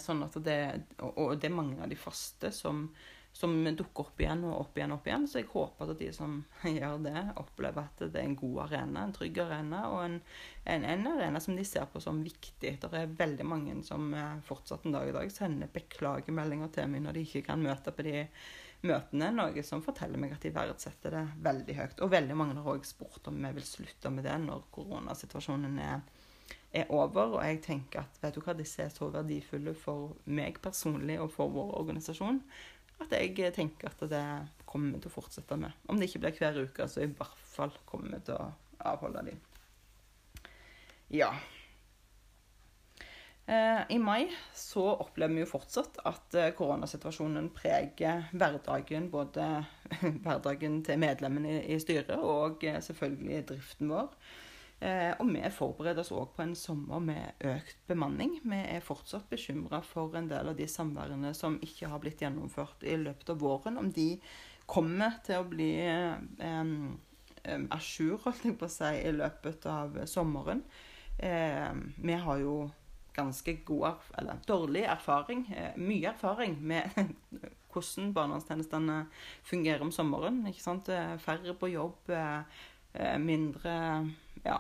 Sånn 0.03 0.25
at 0.25 0.35
det, 0.43 0.59
og 0.99 1.37
det 1.39 1.49
er 1.49 1.55
mange 1.55 1.79
av 1.83 1.91
de 1.91 1.97
faste 1.99 2.51
som 2.55 2.87
som 3.31 3.75
dukker 3.75 4.07
opp 4.07 4.21
igjen 4.21 4.41
og 4.47 4.55
opp 4.57 4.77
igjen 4.77 4.93
og 4.93 4.99
opp 4.99 5.07
igjen. 5.07 5.25
Så 5.29 5.39
jeg 5.39 5.49
håper 5.51 5.91
at 5.91 5.99
de 6.01 6.09
som 6.15 6.39
gjør 6.79 7.03
det, 7.05 7.21
opplever 7.39 7.85
at 7.85 8.01
det 8.01 8.21
er 8.21 8.25
en 8.25 8.37
god 8.39 8.63
arena, 8.65 9.03
en 9.03 9.13
trygg 9.15 9.41
arena, 9.43 9.83
og 9.93 10.01
en, 10.05 10.17
en, 10.65 10.87
en 10.95 11.11
arena 11.13 11.41
som 11.43 11.57
de 11.57 11.65
ser 11.67 11.85
på 11.91 12.01
som 12.03 12.23
viktig. 12.25 12.73
Det 12.81 12.89
er 12.89 13.13
veldig 13.19 13.45
mange 13.47 13.77
som 13.87 14.09
eh, 14.17 14.39
fortsatt 14.47 14.87
en 14.87 14.97
dag 14.97 15.11
i 15.11 15.15
dag 15.15 15.31
sender 15.33 15.71
beklagemeldinger 15.73 16.73
til 16.75 16.89
meg 16.91 17.05
når 17.05 17.19
de 17.19 17.27
ikke 17.27 17.45
kan 17.51 17.63
møte 17.63 17.93
på 17.95 18.07
de 18.09 18.25
møtene, 18.89 19.31
noe 19.35 19.63
som 19.67 19.83
forteller 19.83 20.19
meg 20.21 20.33
at 20.35 20.45
de 20.45 20.53
verdsetter 20.55 21.15
det 21.15 21.25
veldig 21.45 21.75
høyt. 21.79 22.03
Og 22.03 22.13
veldig 22.13 22.37
mange 22.39 22.57
har 22.59 22.75
òg 22.75 22.87
spurt 22.87 23.27
om 23.29 23.39
vi 23.43 23.53
vil 23.59 23.67
slutte 23.67 24.11
med 24.13 24.25
det 24.27 24.37
når 24.41 24.69
koronasituasjonen 24.73 25.79
er, 25.83 26.03
er 26.73 26.91
over. 26.93 27.37
Og 27.37 27.45
jeg 27.45 27.61
tenker 27.65 28.03
at 28.03 28.19
vet 28.21 28.35
du 28.35 28.43
hva, 28.43 28.57
disse 28.57 28.83
er 28.83 28.91
så 28.93 29.09
verdifulle 29.13 29.73
for 29.77 30.17
meg 30.25 30.61
personlig 30.63 31.19
og 31.21 31.31
for 31.33 31.53
vår 31.53 31.73
organisasjon 31.81 32.43
at 32.99 33.13
jeg 33.15 33.53
tenker 33.55 33.89
at 33.89 34.01
det 34.11 34.23
kommer 34.69 34.95
vi 34.95 35.03
til 35.03 35.11
å 35.11 35.13
fortsette 35.13 35.57
med. 35.59 35.75
Om 35.89 35.99
det 35.99 36.09
ikke 36.09 36.25
blir 36.25 36.41
hver 36.41 36.59
uke, 36.65 36.87
så 36.87 37.05
i 37.05 37.11
hvert 37.11 37.45
fall 37.47 37.71
kommer 37.87 38.17
vi 38.17 38.25
til 38.27 38.35
å 38.35 38.49
avholde 38.91 39.23
dem. 39.29 39.39
Ja. 41.15 41.31
Eh, 43.49 43.81
I 43.95 43.97
mai 43.97 44.29
så 44.53 44.83
opplever 44.91 45.33
vi 45.33 45.41
jo 45.41 45.49
fortsatt 45.49 46.01
at 46.05 46.35
eh, 46.37 46.51
koronasituasjonen 46.57 47.49
preger 47.55 48.27
hverdagen. 48.35 49.09
Både 49.13 49.47
hverdagen 50.25 50.83
til 50.85 51.01
medlemmene 51.01 51.63
i 51.65 51.79
styret 51.81 52.13
og 52.19 52.67
eh, 52.67 52.81
selvfølgelig 52.83 53.47
driften 53.55 53.95
vår. 53.95 54.13
Eh, 54.79 55.11
og 55.19 55.27
vi 55.33 55.41
forbereder 55.51 56.05
oss 56.05 56.13
òg 56.15 56.31
på 56.35 56.43
en 56.45 56.55
sommer 56.55 57.03
med 57.03 57.43
økt 57.43 57.81
bemanning. 57.89 58.37
Vi 58.43 58.61
er 58.61 58.85
fortsatt 58.85 59.27
bekymra 59.31 59.81
for 59.83 60.15
en 60.15 60.29
del 60.31 60.51
av 60.51 60.55
de 60.55 60.67
samværene 60.71 61.33
som 61.35 61.59
ikke 61.65 61.91
har 61.91 61.99
blitt 62.03 62.23
gjennomført 62.23 62.85
i 62.87 62.95
løpet 62.99 63.33
av 63.33 63.43
våren. 63.43 63.79
Om 63.81 63.91
de 63.95 64.13
kommer 64.69 65.19
til 65.25 65.41
å 65.41 65.49
bli 65.49 65.71
eh, 65.83 66.75
à 67.43 67.79
jour, 67.79 68.19
holdt 68.23 68.45
jeg 68.45 68.59
på 68.59 68.69
å 68.69 68.71
si, 68.71 68.93
i 69.03 69.15
løpet 69.15 69.67
av 69.69 69.99
sommeren. 70.07 70.63
Eh, 71.19 71.71
vi 71.99 72.15
har 72.15 72.43
jo 72.43 72.69
ganske 73.19 73.53
god, 73.67 73.99
eller 74.17 74.39
dårlig 74.47 74.85
erfaring, 74.87 75.43
eh, 75.55 75.75
mye 75.77 76.13
erfaring 76.13 76.55
med 76.61 76.89
hvordan 77.73 78.13
barnevernstjenestene 78.13 79.05
fungerer 79.43 79.81
om 79.81 79.91
sommeren. 79.91 80.45
ikke 80.47 80.63
sant? 80.63 80.89
Færre 81.25 81.53
på 81.53 81.71
jobb, 81.73 82.09
eh, 82.09 82.41
eh, 82.93 83.17
mindre 83.17 83.75
ja, 84.45 84.59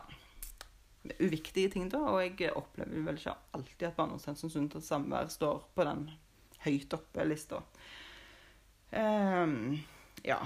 uviktige 1.19 1.69
ting, 1.73 1.89
da. 1.91 2.01
Og 2.11 2.23
jeg 2.23 2.53
opplever 2.55 3.05
vel 3.07 3.19
ikke 3.19 3.35
alltid 3.55 3.87
at 3.89 3.97
barndomshensyn 3.97 4.53
sunt 4.53 4.79
og 4.79 4.85
samvær 4.85 5.29
står 5.33 5.61
på 5.75 5.87
den 5.87 6.07
høyt 6.65 6.95
oppe-lista. 6.97 7.61
Um, 8.89 9.77
ja. 10.25 10.41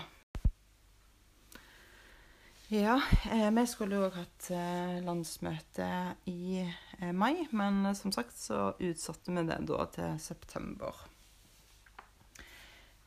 Ja, 2.73 3.01
eh, 3.31 3.51
vi 3.51 3.63
skulle 3.69 3.99
jo 3.99 4.09
hatt 4.15 4.47
eh, 4.49 4.99
landsmøte 5.05 5.87
i 6.31 6.63
eh, 6.63 7.11
mai, 7.13 7.43
men 7.51 7.85
som 7.93 8.13
sagt 8.15 8.37
så 8.39 8.71
utsatte 8.79 9.35
vi 9.35 9.43
det 9.45 9.59
da 9.69 9.85
til 9.93 10.15
september. 10.21 11.03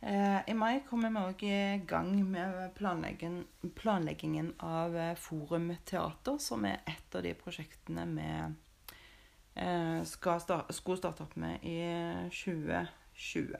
Eh, 0.06 0.40
I 0.46 0.54
mai 0.54 0.84
kommer 0.86 1.10
vi 1.10 1.18
òg 1.18 1.40
i 1.48 1.78
gang 1.82 2.12
med 2.30 2.68
planleggingen 2.78 4.52
av 4.62 4.94
eh, 4.94 5.16
Forum 5.18 5.72
Teater, 5.82 6.36
som 6.38 6.62
er 6.68 6.84
et 6.86 7.16
av 7.18 7.24
de 7.26 7.32
prosjektene 7.34 8.04
vi 8.12 8.28
skal 10.04 10.40
starte, 10.44 10.74
skulle 10.76 11.00
starte 11.00 11.24
opp 11.24 11.32
med 11.40 11.62
i 11.64 11.78
2020. 12.28 13.54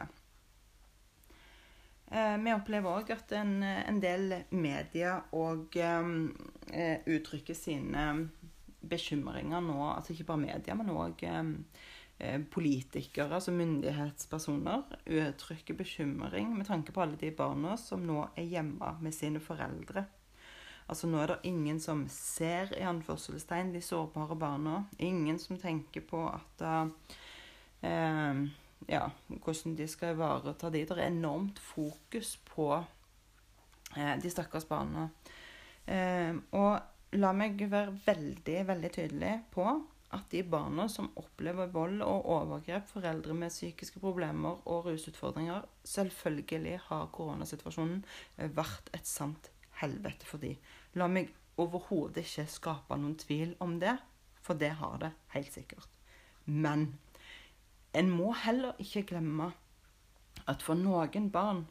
Vi 2.44 2.52
opplever 2.52 2.98
òg 3.00 3.14
at 3.14 3.32
en, 3.38 3.54
en, 3.64 4.00
del 4.04 4.34
medier 4.52 5.24
òg 5.32 5.78
uttrykker 7.16 7.56
sine 7.56 8.04
bekymringer 8.84 9.64
nå. 9.64 9.78
Altså 9.88 10.12
ikke 10.12 10.28
bare 10.28 10.44
media, 10.44 10.76
men 10.76 10.92
òg 10.92 11.24
Eh, 11.24 11.48
politikere, 12.50 13.35
altså 13.37 13.52
myndighetspersoner, 13.52 14.87
uttrykker 15.04 15.76
bekymring 15.76 16.54
med 16.56 16.64
tanke 16.64 16.94
på 16.94 17.02
alle 17.04 17.18
de 17.20 17.28
barna 17.37 17.75
som 17.76 18.06
nå 18.08 18.23
er 18.32 18.46
hjemme 18.54 18.94
med 19.04 19.12
sine 19.12 19.42
foreldre. 19.44 20.06
Altså 20.87 21.08
Nå 21.11 21.18
er 21.18 21.32
det 21.32 21.50
ingen 21.50 21.80
som 21.82 22.04
ser 22.12 22.70
i 22.78 22.85
anførselstegn 22.87 23.73
de 23.75 23.82
sårbare 23.82 24.37
barna. 24.38 24.85
Ingen 25.02 25.38
som 25.42 25.58
tenker 25.58 26.04
på 26.06 26.20
at 26.30 26.62
eh, 27.82 28.44
ja, 28.87 29.08
hvordan 29.26 29.75
de 29.78 29.88
skal 29.90 30.14
ivareta 30.14 30.70
de. 30.70 30.85
Det 30.87 30.94
er 30.94 31.08
enormt 31.08 31.58
fokus 31.58 32.37
på 32.52 32.68
eh, 33.96 34.14
de 34.23 34.30
stakkars 34.30 34.68
barna. 34.70 35.08
Eh, 35.87 36.38
og 36.54 37.18
la 37.18 37.35
meg 37.35 37.66
være 37.70 37.99
veldig, 38.06 38.61
veldig 38.70 38.92
tydelig 38.94 39.35
på 39.54 39.66
at 40.16 40.30
de 40.32 40.42
barna 40.46 40.87
som 40.90 41.11
opplever 41.20 41.70
vold 41.73 42.00
og 42.04 42.28
overgrep, 42.37 42.88
foreldre 42.90 43.35
med 43.37 43.52
psykiske 43.52 44.00
problemer 44.02 44.61
og 44.64 44.88
rusutfordringer, 44.88 45.66
selvfølgelig 45.85 46.78
har 46.88 47.11
koronasituasjonen 47.14 48.02
vært 48.56 48.90
et 48.96 49.06
sant 49.08 49.50
helvete 49.80 50.28
for 50.28 50.42
dem. 50.42 50.56
La 50.96 51.08
meg 51.12 51.32
overhodet 51.61 52.25
ikke 52.25 52.46
skape 52.50 52.99
noen 53.00 53.16
tvil 53.20 53.54
om 53.64 53.78
det, 53.82 53.96
for 54.44 54.58
det 54.58 54.75
har 54.80 54.99
det 55.02 55.12
helt 55.35 55.52
sikkert. 55.52 55.88
Men 56.46 56.92
en 57.96 58.11
må 58.12 58.32
heller 58.44 58.76
ikke 58.82 59.06
glemme 59.11 59.50
at 60.46 60.62
for 60.62 60.78
noen 60.78 61.30
barn 61.32 61.64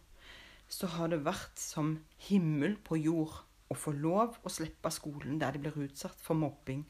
så 0.71 0.89
har 0.95 1.11
det 1.11 1.21
vært 1.25 1.59
som 1.61 1.99
himmel 2.27 2.75
på 2.81 2.97
jord 2.97 3.43
å 3.69 3.77
få 3.77 3.93
lov 3.97 4.39
å 4.43 4.51
slippe 4.51 4.91
skolen 4.93 5.39
der 5.41 5.55
de 5.55 5.61
blir 5.63 5.85
utsatt 5.87 6.19
for 6.21 6.37
mobbing, 6.37 6.83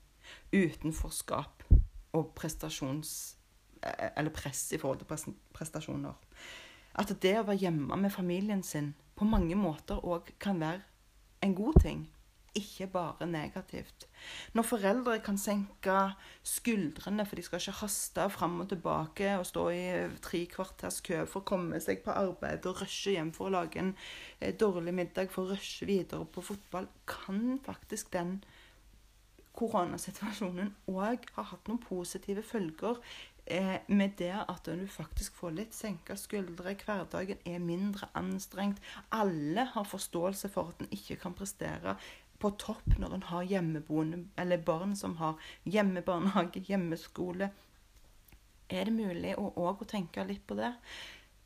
utenforskap 0.53 1.65
og 2.15 2.31
prestasjons... 2.37 3.35
Eh, 3.81 4.11
eller 4.15 4.33
press 4.33 4.71
i 4.73 4.79
forhold 4.81 5.03
til 5.03 5.35
prestasjoner. 5.53 6.15
At 6.95 7.11
det 7.21 7.35
å 7.39 7.45
være 7.45 7.65
hjemme 7.65 7.97
med 7.99 8.13
familien 8.13 8.63
sin 8.63 8.93
på 9.15 9.27
mange 9.27 9.55
måter 9.59 9.99
òg 10.03 10.31
kan 10.39 10.59
være 10.59 10.83
en 11.43 11.55
god 11.55 11.81
ting 11.83 12.05
ikke 12.55 12.87
bare 12.87 13.27
negativt. 13.27 14.07
Når 14.55 14.63
foreldre 14.63 15.17
kan 15.23 15.37
senke 15.37 15.95
skuldrene, 16.43 17.25
for 17.27 17.35
de 17.35 17.43
skal 17.43 17.59
ikke 17.59 17.79
haste 17.81 18.27
fram 18.31 18.61
og 18.63 18.69
tilbake 18.71 19.33
og 19.39 19.45
stå 19.49 19.65
i 19.75 19.83
tre 20.23 20.45
kvarters 20.51 21.01
kø 21.05 21.23
for 21.27 21.41
å 21.41 21.49
komme 21.51 21.81
seg 21.83 22.03
på 22.05 22.15
arbeid 22.15 22.65
og 22.69 22.81
rushe 22.81 23.17
hjem 23.17 23.33
for 23.35 23.49
å 23.49 23.55
lage 23.57 23.81
en 23.81 23.93
eh, 24.39 24.55
dårlig 24.55 24.95
middag 24.95 25.33
for 25.33 25.45
å 25.45 25.55
rushe 25.55 25.87
videre 25.89 26.25
på 26.25 26.43
fotball, 26.45 26.87
kan 27.09 27.59
faktisk 27.65 28.13
den 28.15 28.39
koronasituasjonen 29.55 30.73
òg 30.91 31.29
har 31.37 31.49
hatt 31.51 31.69
noen 31.69 31.81
positive 31.81 32.43
følger 32.45 32.99
eh, 33.45 33.79
med 33.87 34.17
det 34.19 34.33
at 34.41 34.67
du 34.67 34.85
faktisk 34.91 35.35
får 35.39 35.55
litt 35.59 35.77
senka 35.77 36.17
skuldre. 36.19 36.75
Hverdagen 36.75 37.41
er 37.45 37.63
mindre 37.63 38.09
anstrengt. 38.13 38.81
Alle 39.15 39.67
har 39.73 39.89
forståelse 39.89 40.51
for 40.53 40.73
at 40.73 40.83
en 40.83 40.93
ikke 40.95 41.19
kan 41.23 41.37
prestere 41.37 41.97
på 42.39 42.51
topp 42.59 42.97
når 42.99 43.15
en 43.15 43.27
har 43.31 43.45
hjemmeboende, 43.47 44.25
eller 44.37 44.57
barn 44.61 44.95
som 44.95 45.15
har 45.21 45.39
hjemmebarnehage, 45.63 46.65
hjemmeskole. 46.67 47.51
Er 48.69 48.89
det 48.89 48.95
mulig 48.95 49.35
å 49.39 49.51
òg 49.61 49.85
tenke 49.87 50.25
litt 50.27 50.43
på 50.47 50.57
det? 50.59 50.73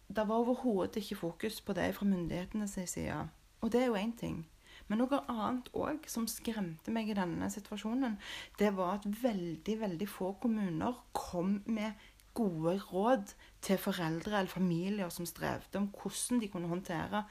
Det 0.10 0.26
var 0.26 0.42
overhodet 0.42 0.98
ikke 1.04 1.20
fokus 1.20 1.60
på 1.62 1.76
det 1.78 1.92
fra 1.96 2.08
myndighetenes 2.10 2.80
side. 2.90 3.28
Og 3.62 3.72
det 3.72 3.84
er 3.84 3.92
jo 3.92 4.00
én 4.00 4.16
ting. 4.18 4.48
Men 4.90 5.04
noe 5.04 5.22
annet 5.30 5.70
òg 5.78 6.08
som 6.10 6.26
skremte 6.30 6.94
meg 6.94 7.12
i 7.12 7.18
denne 7.18 7.50
situasjonen, 7.54 8.18
det 8.58 8.72
var 8.78 8.98
at 8.98 9.06
veldig, 9.22 9.76
veldig 9.84 10.08
få 10.10 10.34
kommuner 10.42 10.98
kom 11.14 11.60
med 11.70 12.10
gode 12.38 12.76
råd 12.90 13.34
til 13.66 13.80
foreldre 13.82 14.40
eller 14.40 14.52
familier 14.52 15.14
som 15.14 15.28
strevde, 15.30 15.78
om 15.78 15.90
hvordan 15.94 16.42
de 16.42 16.50
kunne 16.52 16.72
håndtere 16.72 17.24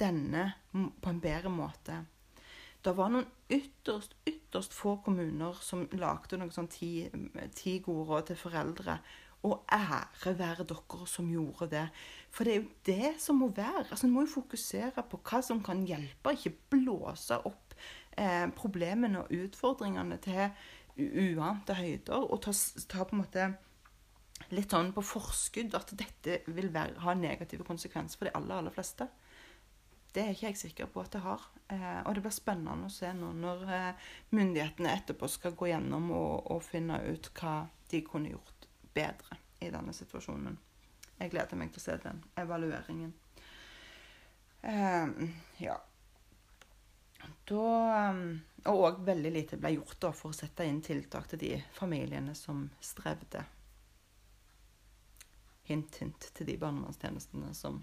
denne 0.00 0.46
på 0.72 1.12
en 1.12 1.20
bedre 1.22 1.52
måte. 1.52 2.00
Det 2.80 2.92
var 2.96 3.10
noen 3.12 3.26
ytterst, 3.52 4.14
ytterst 4.24 4.72
få 4.72 4.94
kommuner 5.04 5.58
som 5.60 5.84
lagde 6.00 6.38
noen 6.40 6.52
sånn 6.54 6.70
ti, 6.72 7.10
ti 7.56 7.76
gode 7.84 8.06
råd 8.08 8.30
til 8.30 8.40
foreldre. 8.40 8.96
Og 9.46 9.64
ære 9.72 10.34
være 10.36 10.66
dere 10.68 11.06
som 11.08 11.30
gjorde 11.32 11.70
det. 11.70 11.86
For 12.30 12.44
det 12.44 12.52
er 12.52 12.58
jo 12.60 12.68
det 12.86 13.14
som 13.22 13.40
må 13.40 13.48
være. 13.56 13.86
Altså, 13.90 14.06
En 14.06 14.12
må 14.12 14.26
jo 14.26 14.34
fokusere 14.34 15.04
på 15.10 15.20
hva 15.24 15.40
som 15.42 15.62
kan 15.64 15.86
hjelpe, 15.88 16.34
ikke 16.36 16.52
blåse 16.76 17.38
opp 17.38 17.74
eh, 18.18 18.46
problemene 18.56 19.24
og 19.24 19.32
utfordringene 19.32 20.20
til 20.20 20.50
uante 21.38 21.74
høyder. 21.74 22.26
Og 22.28 22.42
ta, 22.44 22.52
ta, 22.88 23.04
på 23.04 23.16
en 23.16 23.22
måte 23.22 23.48
litt 24.54 24.72
sånn 24.72 24.92
på 24.96 25.04
forskudd 25.04 25.74
at 25.78 25.92
dette 25.98 26.40
vil 26.50 26.70
være, 26.74 27.00
ha 27.04 27.14
negative 27.14 27.64
konsekvenser 27.66 28.18
for 28.20 28.28
de 28.28 28.36
aller, 28.36 28.60
aller 28.60 28.74
fleste. 28.74 29.08
Det 30.10 30.24
er 30.24 30.32
ikke 30.34 30.48
jeg 30.48 30.58
sikker 30.58 30.88
på 30.90 31.04
at 31.04 31.12
det 31.14 31.22
har. 31.22 31.42
Eh, 31.70 32.00
og 32.02 32.16
det 32.16 32.24
blir 32.24 32.34
spennende 32.34 32.88
å 32.88 32.92
se 32.92 33.12
nå 33.14 33.30
når 33.38 33.68
eh, 33.70 34.08
myndighetene 34.34 34.94
etterpå 34.98 35.28
skal 35.30 35.54
gå 35.58 35.70
gjennom 35.70 36.10
og, 36.10 36.50
og, 36.50 36.64
finne 36.66 36.98
ut 37.06 37.30
hva 37.38 37.60
de 37.92 38.02
kunne 38.06 38.32
gjort 38.32 38.59
bedre 38.94 39.38
i 39.60 39.70
denne 39.72 39.92
situasjonen. 39.96 40.56
Jeg 41.20 41.32
gleder 41.32 41.58
meg 41.60 41.72
til 41.72 41.82
å 41.82 41.84
se 41.84 41.96
den 42.00 42.22
evalueringen. 42.40 43.12
Eh, 44.62 45.12
ja. 45.60 45.76
Da 47.48 47.66
eh, 47.96 48.18
Og 48.70 48.82
òg 48.84 48.98
veldig 49.04 49.30
lite 49.32 49.56
ble 49.60 49.74
gjort 49.78 50.00
da, 50.00 50.10
for 50.12 50.32
å 50.32 50.36
sette 50.36 50.66
inn 50.68 50.82
tiltak 50.84 51.30
til 51.30 51.40
de 51.40 51.54
familiene 51.76 52.34
som 52.36 52.66
strevde. 52.84 53.44
Hint, 55.68 55.96
hint 56.02 56.28
til 56.34 56.48
de 56.48 56.58
barnevernstjenestene 56.60 57.54
som 57.56 57.78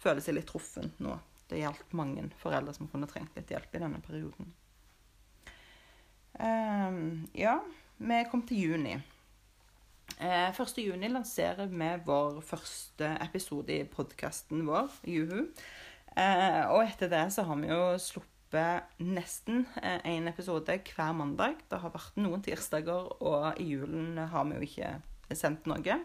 føler 0.00 0.24
seg 0.24 0.38
litt 0.38 0.48
truffen 0.48 0.92
nå 1.02 1.18
det 1.50 1.64
hjalp 1.64 1.92
mange 1.98 2.28
foreldre 2.38 2.74
som 2.76 2.88
kunne 2.88 3.08
trengt 3.10 3.36
litt 3.36 3.50
hjelp 3.50 3.74
i 3.74 3.82
denne 3.82 4.00
perioden. 4.04 4.52
Um, 6.38 7.26
ja, 7.34 7.56
vi 7.98 8.20
kom 8.30 8.44
til 8.46 8.62
juni. 8.64 8.94
Eh, 10.18 10.50
1. 10.50 10.78
juni 10.82 11.08
lanserer 11.12 11.68
vi 11.70 11.90
vår 12.06 12.40
første 12.44 13.12
episode 13.22 13.72
i 13.74 13.86
podkasten 13.88 14.64
vår, 14.66 14.90
Juhu. 15.06 15.46
Eh, 16.16 16.62
og 16.72 16.82
etter 16.82 17.10
det 17.12 17.22
så 17.34 17.44
har 17.46 17.60
vi 17.60 17.70
jo 17.70 17.80
sluppet 18.02 18.98
nesten 18.98 19.66
én 19.78 20.26
eh, 20.26 20.32
episode 20.32 20.78
hver 20.90 21.14
mandag. 21.16 21.62
Det 21.70 21.78
har 21.82 21.94
vært 21.94 22.18
noen 22.18 22.42
tirsdager, 22.42 23.12
og 23.22 23.60
i 23.60 23.70
julen 23.74 24.18
har 24.18 24.48
vi 24.48 24.58
jo 24.58 24.68
ikke 24.68 25.36
sendt 25.36 25.70
noe. 25.70 26.00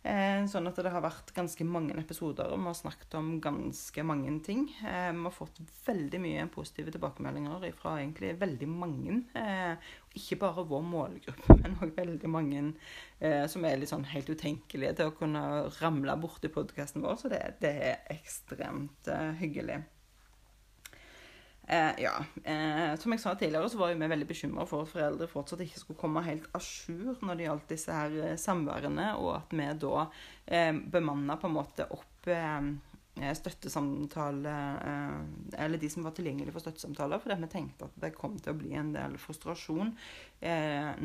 Eh, 0.00 0.46
sånn 0.48 0.64
at 0.64 0.78
det 0.80 0.90
har 0.94 1.02
vært 1.04 1.28
ganske 1.36 1.64
mange 1.68 1.92
episoder, 2.00 2.48
og 2.48 2.62
vi 2.62 2.70
har 2.70 2.76
snakket 2.78 3.16
om 3.18 3.34
ganske 3.44 4.04
mange 4.08 4.32
ting. 4.46 4.62
Eh, 4.80 5.10
vi 5.12 5.26
har 5.26 5.34
fått 5.34 5.60
veldig 5.84 6.20
mye 6.24 6.46
positive 6.54 6.94
tilbakemeldinger 6.94 7.66
fra 7.76 7.98
egentlig 7.98 8.32
veldig 8.40 8.68
mange. 8.72 9.18
Eh, 9.36 9.92
ikke 10.16 10.40
bare 10.40 10.64
vår 10.70 10.86
målgruppe, 10.88 11.56
men 11.60 11.76
òg 11.84 11.92
veldig 11.98 12.32
mange 12.32 12.64
som 13.52 13.64
er 13.68 13.76
litt 13.76 13.90
sånn 13.90 14.06
helt 14.08 14.30
utenkelige 14.32 14.94
til 14.96 15.10
å 15.10 15.12
kunne 15.12 15.42
ramle 15.76 16.14
borti 16.22 16.48
podkasten 16.48 17.04
vår. 17.04 17.18
Så 17.20 17.28
det, 17.28 17.42
det 17.60 17.74
er 17.90 18.14
ekstremt 18.16 19.10
hyggelig. 19.42 19.82
Eh, 21.70 22.02
ja. 22.02 22.24
Eh, 22.44 22.96
som 22.98 23.12
jeg 23.14 23.20
sa 23.22 23.36
tidligere, 23.38 23.68
så 23.70 23.78
var 23.78 23.92
vi 23.94 24.06
veldig 24.10 24.26
bekymra 24.26 24.64
for 24.66 24.82
at 24.82 24.90
foreldre 24.90 25.28
fortsatt 25.30 25.60
ikke 25.62 25.78
skulle 25.78 26.00
komme 26.00 26.24
helt 26.26 26.48
à 26.50 26.58
jour 26.58 27.20
når 27.22 27.38
det 27.38 27.46
gjaldt 27.46 27.70
disse 27.70 27.94
her 27.94 28.16
eh, 28.24 28.38
samværene, 28.42 29.12
og 29.22 29.36
at 29.36 29.54
vi 29.54 29.68
da 29.84 30.06
eh, 30.50 30.72
bemanna 30.96 31.38
på 31.38 31.46
en 31.46 31.54
måte 31.54 31.86
opp 31.94 32.26
eh, 32.26 32.72
eh 33.20 33.36
støttesamtale 33.36 34.56
eh, 34.88 35.62
Eller 35.62 35.78
de 35.78 35.92
som 35.94 36.02
var 36.02 36.16
tilgjengelige 36.18 36.56
for 36.56 36.66
støttesamtaler, 36.66 37.22
fordi 37.22 37.38
vi 37.44 37.52
tenkte 37.54 37.86
at 37.86 38.02
det 38.02 38.14
kom 38.18 38.34
til 38.42 38.54
å 38.54 38.58
bli 38.58 38.74
en 38.74 38.90
del 38.96 39.18
frustrasjon 39.22 39.94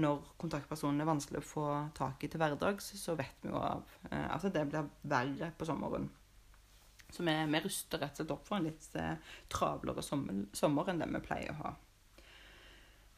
når 0.02 0.22
kontaktpersonen 0.40 1.02
er 1.04 1.10
vanskelig 1.10 1.42
å 1.42 1.50
få 1.50 1.70
tak 1.98 2.24
i 2.24 2.30
til 2.32 2.40
hverdags. 2.40 2.94
Så 2.96 3.18
vet 3.20 3.44
vi 3.44 3.52
jo 3.52 3.60
at 3.60 4.46
det 4.48 4.70
blir 4.72 4.88
verre 5.04 5.52
på 5.58 5.68
sommeren. 5.68 6.08
Så 7.16 7.24
vi, 7.24 7.34
vi, 7.48 7.64
ruster 7.64 8.02
rett 8.02 8.18
og 8.18 8.24
slett 8.24 8.36
opp 8.36 8.48
for 8.48 8.60
en 8.60 8.68
litt 8.68 8.88
eh, 9.00 9.16
travlere 9.52 10.04
sommer, 10.04 10.46
sommer, 10.56 10.92
enn 10.92 11.00
det 11.00 11.08
vi 11.14 11.22
pleier 11.24 11.54
å 11.54 11.60
ha. 11.62 11.72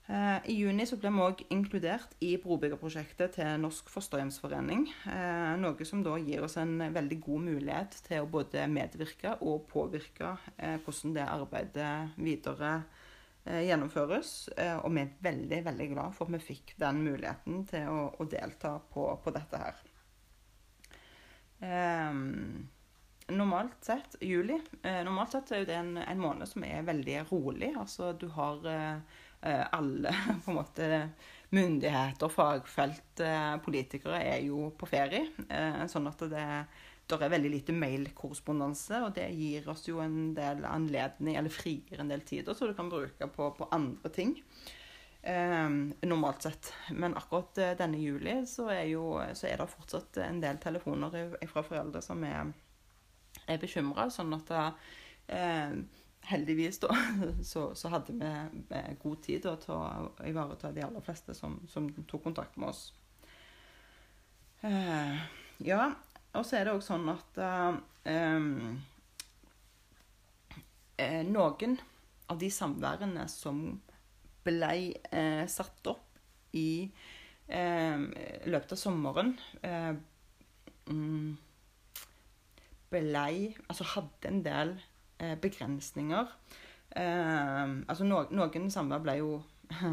Eh, 0.08 0.52
I 0.54 0.58
juni 0.60 0.86
så 0.88 1.00
ble 1.02 1.10
vi 1.16 1.24
òg 1.26 1.42
inkludert 1.56 2.14
i 2.24 2.36
brobyggerprosjektet 2.44 3.40
til 3.40 3.58
Norsk 3.64 3.90
fosterhjemsforening. 3.90 4.86
Eh, 5.10 5.56
noe 5.64 5.90
som 5.90 6.06
da 6.06 6.14
gir 6.22 6.46
oss 6.46 6.60
en 6.62 6.78
veldig 6.94 7.20
god 7.26 7.48
mulighet 7.50 8.00
til 8.06 8.22
å 8.22 8.30
både 8.38 8.68
medvirke 8.70 9.34
og 9.42 9.66
påvirke 9.72 10.38
hvordan 10.86 11.18
det 11.18 11.26
arbeidet 11.26 11.92
videre 12.22 12.78
gjennomføres. 13.48 14.32
Og 14.84 14.90
vi 14.92 15.06
er 15.06 15.12
veldig 15.24 15.60
veldig 15.70 15.86
glad 15.94 16.16
for 16.16 16.28
at 16.28 16.36
vi 16.36 16.46
fikk 16.52 16.74
den 16.82 17.00
muligheten 17.06 17.62
til 17.70 17.88
å, 17.88 18.00
å 18.20 18.28
delta 18.28 18.74
på, 18.92 19.08
på, 19.24 19.32
dette 19.32 19.62
her. 19.62 19.86
Um, 21.58 22.68
normalt 23.28 23.84
sett 23.84 24.16
juli 24.22 24.56
eh, 24.82 25.04
Normalt 25.04 25.32
sett 25.32 25.52
er 25.52 25.66
det 25.68 25.76
en, 25.76 25.98
en, 25.98 26.20
måned 26.22 26.48
som 26.48 26.64
er 26.64 26.86
veldig 26.88 27.24
rolig. 27.32 27.74
Altså 27.78 28.14
du 28.14 28.28
har 28.36 28.68
eh, 28.72 29.24
eh 29.42 29.66
alle 29.72 30.14
på 30.46 30.52
en 30.52 30.60
måte 30.60 31.10
myndigheter, 31.50 32.30
fagfelt, 32.30 33.20
eh, 33.24 33.56
politikere 33.64 34.22
er 34.24 34.44
jo 34.48 34.72
på 34.78 34.90
ferie. 34.90 35.28
Eh, 35.50 35.86
sånn 35.88 36.08
at 36.12 36.28
det 36.32 36.46
der 37.08 37.22
er 37.24 37.32
veldig 37.32 37.50
lite 37.54 37.72
mailkorrespondanse, 37.72 38.98
og 39.06 39.14
det 39.16 39.30
gir 39.32 39.70
oss 39.72 39.86
jo 39.88 40.02
en 40.04 40.34
del 40.36 40.66
anledning, 40.68 41.38
eller 41.40 41.54
frigir 41.54 42.02
en 42.04 42.12
del 42.12 42.26
tider, 42.28 42.52
så 42.52 42.68
du 42.68 42.74
kan 42.76 42.90
bruke 42.92 43.30
på, 43.32 43.48
på 43.56 43.68
andre 43.72 44.12
ting. 44.12 44.34
Eh, 45.22 45.70
normalt 46.02 46.44
sett. 46.44 46.74
Men 46.92 47.16
akkurat 47.16 47.80
denne 47.80 48.02
juli 48.04 48.42
så 48.48 48.68
er, 48.76 48.90
jo, 48.92 49.22
så 49.32 49.48
er 49.48 49.62
det 49.62 49.70
fortsatt 49.72 50.20
en 50.26 50.44
del 50.44 50.60
telefoner 50.60 51.38
fra 51.48 51.64
foreldre 51.64 52.04
som 52.04 52.28
er 52.28 52.52
er 53.48 53.62
bekymra. 53.62 54.10
Sånn 54.14 54.36
at 54.38 54.54
eh, 54.54 55.74
heldigvis, 56.28 56.80
da, 56.84 56.92
så, 57.52 57.70
så 57.76 57.92
hadde 57.94 58.16
vi 58.18 58.28
eh, 58.76 58.94
god 59.02 59.24
tid 59.24 59.44
da, 59.48 59.56
til 59.62 59.76
å 59.76 60.28
ivareta 60.28 60.74
de 60.76 60.84
aller 60.86 61.04
fleste 61.06 61.36
som, 61.38 61.60
som 61.72 61.90
tok 62.04 62.28
kontakt 62.30 62.60
med 62.60 62.74
oss. 62.74 62.90
Eh, 64.66 65.18
ja, 65.66 65.92
og 66.38 66.46
så 66.46 66.60
er 66.60 66.68
det 66.68 66.76
òg 66.76 66.84
sånn 66.86 67.08
at 67.12 67.40
eh, 67.42 67.78
eh, 71.02 71.22
noen 71.28 71.78
av 72.28 72.40
de 72.42 72.50
samværene 72.52 73.28
som 73.32 73.62
ble 74.46 74.74
eh, 75.12 75.46
satt 75.52 75.94
opp 75.94 76.04
i 76.58 76.90
løpet 77.48 78.74
av 78.76 78.80
sommeren 78.82 79.30
mm, 79.64 81.30
ble 82.92 83.28
Altså 83.68 83.84
hadde 83.96 84.30
en 84.30 84.42
del 84.46 84.74
eh, 85.20 85.36
begrensninger. 85.42 86.32
Eh, 86.96 87.66
altså 87.88 88.08
no, 88.08 88.24
noen 88.32 88.72
samvær 88.72 89.04
ble 89.04 89.20
jo 89.20 89.32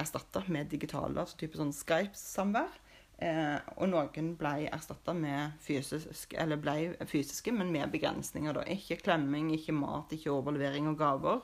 erstatta 0.00 0.44
med 0.48 0.70
digitale, 0.70 1.20
altså 1.20 1.38
type 1.40 1.58
sånn 1.58 1.74
Skype-samvær. 1.74 2.80
Eh, 3.22 3.58
og 3.78 3.88
noen 3.92 4.32
ble 4.38 4.66
erstatta 4.74 5.14
med 5.14 5.54
fysisk, 5.62 6.34
eller 6.40 6.58
ble 6.60 7.06
fysiske, 7.10 7.54
men 7.54 7.70
med 7.72 7.92
begrensninger. 7.92 8.54
da. 8.54 8.66
Ikke 8.66 8.98
klemming, 9.02 9.52
ikke 9.54 9.76
mat, 9.76 10.12
ikke 10.12 10.34
overlevering 10.34 10.90
av 10.90 10.98
gaver. 10.98 11.40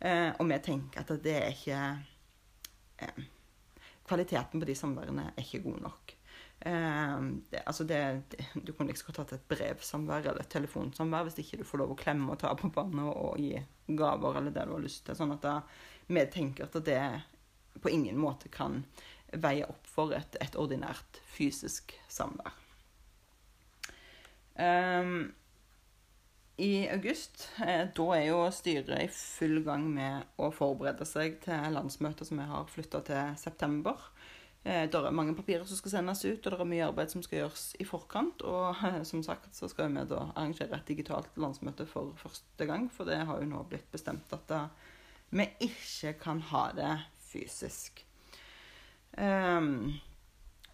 Eh, 0.00 0.30
og 0.38 0.48
vi 0.50 0.58
tenker 0.62 1.02
at 1.02 1.14
det 1.22 1.36
er 1.38 1.52
ikke 1.54 1.82
eh, 2.98 3.28
Kvaliteten 4.02 4.60
på 4.60 4.66
de 4.66 4.74
samværene 4.74 5.28
er 5.30 5.44
ikke 5.44 5.62
god 5.62 5.78
nok. 5.84 6.12
Eh, 6.64 7.22
det, 7.50 7.62
altså 7.66 7.84
det, 7.84 8.22
du 8.54 8.72
kunne 8.72 8.92
liksom 8.92 9.10
godt 9.10 9.22
hatt 9.24 9.34
et 9.34 9.48
brevsamvær 9.50 10.28
eller 10.28 10.44
et 10.44 10.52
telefonsamvær 10.52 11.26
hvis 11.26 11.40
ikke 11.42 11.58
du 11.62 11.66
får 11.66 11.82
lov 11.82 11.94
å 11.94 11.98
klemme 11.98 12.30
og 12.30 12.38
ta 12.38 12.52
på 12.54 12.70
barnet 12.70 13.08
og, 13.08 13.40
gi 13.42 13.58
gaver 13.98 14.38
eller 14.38 14.54
det 14.54 14.68
du 14.68 14.76
har 14.76 14.84
lyst 14.84 15.04
til. 15.06 15.18
Sånn 15.18 15.34
at 15.34 15.42
da, 15.42 15.56
vi 16.06 16.22
tenker 16.30 16.68
at 16.68 16.78
det 16.86 17.02
på 17.82 17.90
ingen 17.90 18.20
måte 18.20 18.52
kan 18.52 18.82
veie 19.32 19.66
opp 19.66 19.86
for 19.88 20.14
et, 20.14 20.36
et 20.44 20.58
ordinært 20.60 21.18
fysisk 21.32 21.96
samvær. 22.12 22.54
Um, 24.52 25.32
I 26.60 26.84
august 26.92 27.46
eh, 27.64 27.86
da 27.96 28.06
er 28.14 28.26
jo 28.28 28.42
styret 28.52 28.92
i 29.00 29.08
full 29.08 29.62
gang 29.64 29.86
med 29.90 30.36
å 30.36 30.52
forberede 30.54 31.08
seg 31.08 31.40
til 31.42 31.72
landsmøtet 31.74 32.28
som 32.28 32.38
vi 32.38 32.50
har 32.52 32.68
flytta 32.70 33.00
til 33.08 33.32
september. 33.40 34.11
Eh, 34.62 34.84
det 34.86 34.94
er 34.94 35.14
mange 35.14 35.34
papirer 35.34 35.64
som 35.66 35.78
skal 35.78 35.96
sendes 35.96 36.22
ut, 36.24 36.38
og 36.38 36.52
det 36.52 36.60
er 36.60 36.70
mye 36.70 36.86
arbeid 36.86 37.10
som 37.10 37.24
skal 37.24 37.40
gjøres 37.40 37.64
i 37.82 37.86
forkant. 37.88 38.44
Og 38.46 38.84
som 39.08 39.24
sagt 39.26 39.50
så 39.56 39.70
skal 39.70 39.90
vi 39.90 40.04
da 40.10 40.28
arrangere 40.30 40.78
et 40.78 40.88
digitalt 40.88 41.34
landsmøte 41.40 41.86
for 41.90 42.14
første 42.20 42.68
gang. 42.68 42.86
For 42.94 43.08
det 43.08 43.24
har 43.26 43.42
jo 43.42 43.50
nå 43.50 43.64
blitt 43.70 43.90
bestemt 43.94 44.30
at 44.34 44.46
da, 44.50 44.62
vi 45.32 45.48
ikke 45.64 46.14
kan 46.20 46.42
ha 46.52 46.68
det 46.76 46.94
fysisk. 47.32 48.04
Um, 49.16 49.92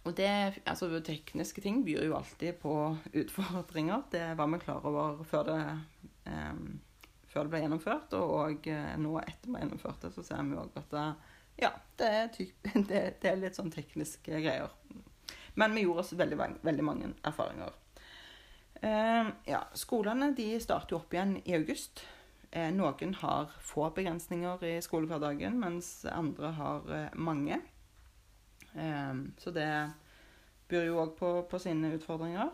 og 0.07 0.15
det, 0.15 0.61
altså 0.65 0.87
Tekniske 1.03 1.61
ting 1.61 1.81
byr 1.85 2.05
jo 2.07 2.17
alltid 2.17 2.59
på 2.61 2.73
utfordringer. 3.13 4.03
Det 4.11 4.37
var 4.37 4.47
vi 4.47 4.59
klar 4.61 4.85
over 4.85 5.23
før 5.23 5.43
det, 5.49 5.63
um, 6.27 6.79
før 7.31 7.47
det 7.47 7.53
ble 7.55 7.63
gjennomført. 7.63 8.13
Og, 8.19 8.35
og 8.43 8.69
eh, 8.69 8.93
nå 9.01 9.17
etter 9.23 9.49
vi 9.49 9.57
har 9.57 9.65
gjennomført 9.65 10.05
det, 10.05 10.13
så 10.15 10.25
ser 10.27 10.45
vi 10.45 10.59
òg 10.59 10.77
at 10.79 10.93
det, 10.93 11.07
ja, 11.59 11.73
det 11.99 12.07
er, 12.07 12.27
typ, 12.33 12.69
det, 12.89 13.03
det 13.21 13.31
er, 13.31 13.39
litt 13.39 13.57
sånn 13.59 13.71
tekniske 13.73 14.41
greier. 14.41 14.71
Men 15.59 15.75
vi 15.75 15.83
gjorde 15.83 16.05
oss 16.05 16.15
veldig, 16.15 16.37
veldig 16.63 16.85
mange 16.85 17.11
erfaringer. 17.27 17.75
Eh, 18.81 19.31
ja, 19.51 19.63
skolene 19.75 20.31
de 20.35 20.53
starter 20.63 20.99
opp 20.99 21.13
igjen 21.13 21.35
i 21.43 21.55
august. 21.57 22.05
Eh, 22.51 22.69
noen 22.73 23.13
har 23.21 23.51
få 23.61 23.89
begrensninger 23.95 24.63
i 24.65 24.77
skolehverdagen, 24.81 25.59
mens 25.59 26.05
andre 26.09 26.53
har 26.59 26.93
eh, 26.95 27.09
mange. 27.15 27.61
så 29.41 29.51
det 29.51 29.65
byr 30.69 30.83
jo 30.85 30.99
òg 31.01 31.15
på, 31.17 31.29
på, 31.49 31.59
sine 31.59 31.89
utfordringer. 31.95 32.51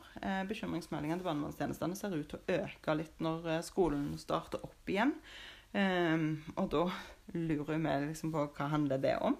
bekymringsmeldingene 0.47 1.19
til 1.19 1.27
barnevernstjenestene 1.27 1.97
ser 1.99 2.15
ut 2.15 2.29
til 2.31 2.39
å 2.39 2.55
øke 2.63 2.95
litt 2.95 3.19
når 3.19 3.49
skolen 3.67 4.13
starter 4.17 4.63
opp 4.63 4.89
igjen. 4.89 5.11
Um, 5.75 6.37
og 6.55 6.69
da 6.71 6.85
lurer 7.33 7.77
vi 7.77 8.07
liksom 8.07 8.31
på 8.33 8.47
hva 8.55 8.65
handler 8.71 8.97
det 9.01 9.17
om. 9.17 9.35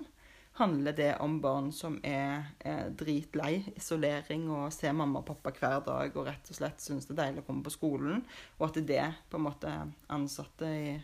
Handler 0.58 0.94
det 0.96 1.16
om 1.20 1.42
barn 1.44 1.72
som 1.76 1.98
er, 2.04 2.46
er 2.64 2.90
dritlei 2.96 3.74
isolering 3.76 4.50
og 4.56 4.74
ser 4.74 4.94
mamma 4.96 5.20
og 5.20 5.28
pappa 5.28 5.52
hver 5.52 5.82
dag 5.84 6.16
og 6.16 6.28
rett 6.30 6.48
og 6.48 6.56
slett 6.56 6.80
syns 6.80 7.08
det 7.10 7.14
er 7.18 7.22
deilig 7.26 7.44
å 7.44 7.48
komme 7.50 7.64
på 7.66 7.76
skolen, 7.76 8.24
og 8.56 8.70
at 8.70 8.80
det 8.88 9.14
på 9.28 9.36
en 9.36 9.48
måte 9.50 9.72
ansatte 10.16 10.66
i 10.72 10.96